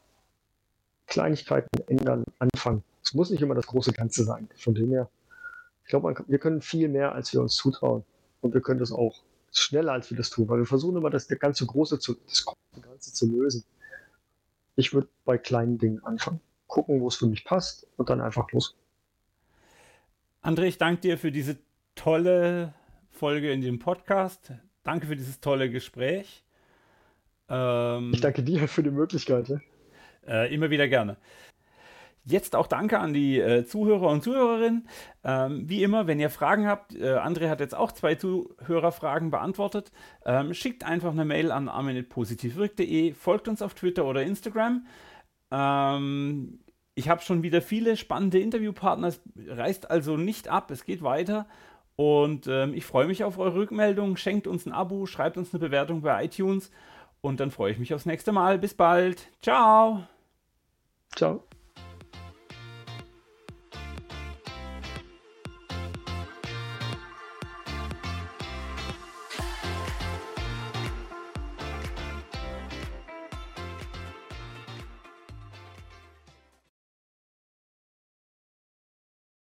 Kleinigkeiten 1.07 1.69
ändern, 1.87 2.25
anfangen. 2.39 2.83
Es 3.03 3.15
muss 3.15 3.31
nicht 3.31 3.43
immer 3.43 3.55
das 3.55 3.67
große 3.67 3.93
Ganze 3.93 4.25
sein. 4.25 4.49
Von 4.57 4.75
dem 4.75 4.91
her, 4.91 5.09
ich 5.85 5.91
glaube, 5.91 6.15
wir 6.27 6.39
können 6.39 6.61
viel 6.61 6.89
mehr, 6.89 7.13
als 7.13 7.33
wir 7.33 7.41
uns 7.41 7.55
zutrauen. 7.55 8.05
und 8.41 8.55
wir 8.55 8.61
können 8.61 8.81
das 8.81 8.93
auch 8.93 9.23
schneller, 9.53 9.93
als 9.93 10.11
wir 10.11 10.17
das 10.17 10.31
tun, 10.31 10.49
weil 10.49 10.59
wir 10.59 10.67
versuchen 10.67 10.97
immer, 10.97 11.11
das 11.11 11.29
ganze 11.29 11.65
Große 11.65 11.99
zu, 11.99 12.17
das 12.27 12.45
Ganze 12.81 13.13
zu 13.13 13.27
lösen. 13.27 13.65
Ich 14.77 14.93
würde 14.95 15.09
bei 15.25 15.39
kleinen 15.39 15.79
Dingen 15.79 16.05
anfangen. 16.05 16.41
Gucken, 16.67 17.01
wo 17.01 17.09
es 17.09 17.17
für 17.17 17.27
mich 17.27 17.45
passt 17.45 17.87
und 17.97 18.11
dann 18.11 18.21
einfach 18.21 18.51
los. 18.53 18.77
André, 20.43 20.65
ich 20.65 20.79
danke 20.79 21.01
dir 21.01 21.19
für 21.19 21.33
diese 21.33 21.59
tolle 21.95 22.75
Folge 23.11 23.51
in 23.51 23.63
dem 23.63 23.79
Podcast. 23.79 24.53
Danke 24.85 25.07
für 25.07 25.17
dieses 25.17 25.41
tolle 25.41 25.71
Gespräch. 25.71 26.45
Ähm, 27.49 28.13
ich 28.15 28.21
danke 28.21 28.43
dir 28.43 28.69
für 28.69 28.83
die 28.83 28.91
Möglichkeit. 28.91 29.51
Äh, 30.27 30.55
immer 30.55 30.71
wieder 30.71 30.89
gerne. 30.89 31.17
Jetzt 32.29 32.57
auch 32.57 32.67
danke 32.67 32.99
an 32.99 33.13
die 33.13 33.39
äh, 33.39 33.65
Zuhörer 33.65 34.09
und 34.09 34.23
Zuhörerinnen. 34.23 34.89
Ähm, 35.23 35.69
wie 35.69 35.85
immer, 35.85 36.09
wenn 36.09 36.19
ihr 36.19 36.29
Fragen 36.29 36.67
habt, 36.67 36.93
äh, 36.97 37.15
André 37.15 37.49
hat 37.49 37.61
jetzt 37.61 37.77
auch 37.77 37.93
zwei 37.93 38.17
Zuhörerfragen 38.17 39.31
beantwortet, 39.31 39.93
ähm, 40.25 40.53
schickt 40.53 40.85
einfach 40.85 41.13
eine 41.13 41.25
Mail 41.25 41.53
an 41.53 41.69
arminetpositivwirk.de, 41.69 43.15
folgt 43.15 43.47
uns 43.47 43.63
auf 43.63 43.75
Twitter 43.75 44.05
oder 44.05 44.25
Instagram. 44.25 44.87
Ähm, 45.53 46.59
ich 46.97 47.09
habe 47.09 47.23
schon 47.23 47.45
wieder 47.45 47.63
viele 47.63 47.97
spannende 47.97 48.41
Interviewpartner, 48.41 49.07
es 49.07 49.21
reißt 49.47 49.89
also 49.89 50.17
nicht 50.17 50.49
ab, 50.49 50.73
es 50.73 50.85
geht 50.85 51.05
weiter. 51.05 51.47
Und 51.95 52.49
ähm, 52.49 52.75
ich 52.75 52.85
freue 52.85 53.07
mich 53.07 53.23
auf 53.23 53.39
eure 53.39 53.55
Rückmeldung. 53.55 54.17
Schenkt 54.17 54.47
uns 54.47 54.67
ein 54.67 54.73
Abo, 54.73 55.07
schreibt 55.07 55.37
uns 55.39 55.55
eine 55.55 55.61
Bewertung 55.61 56.03
bei 56.03 56.25
iTunes 56.25 56.71
und 57.21 57.41
dann 57.41 57.51
freue 57.51 57.73
ich 57.73 57.79
mich 57.79 57.95
aufs 57.95 58.05
nächste 58.05 58.33
Mal. 58.33 58.59
Bis 58.59 58.75
bald. 58.75 59.29
Ciao. 59.41 60.03
Ciao. 61.15 61.45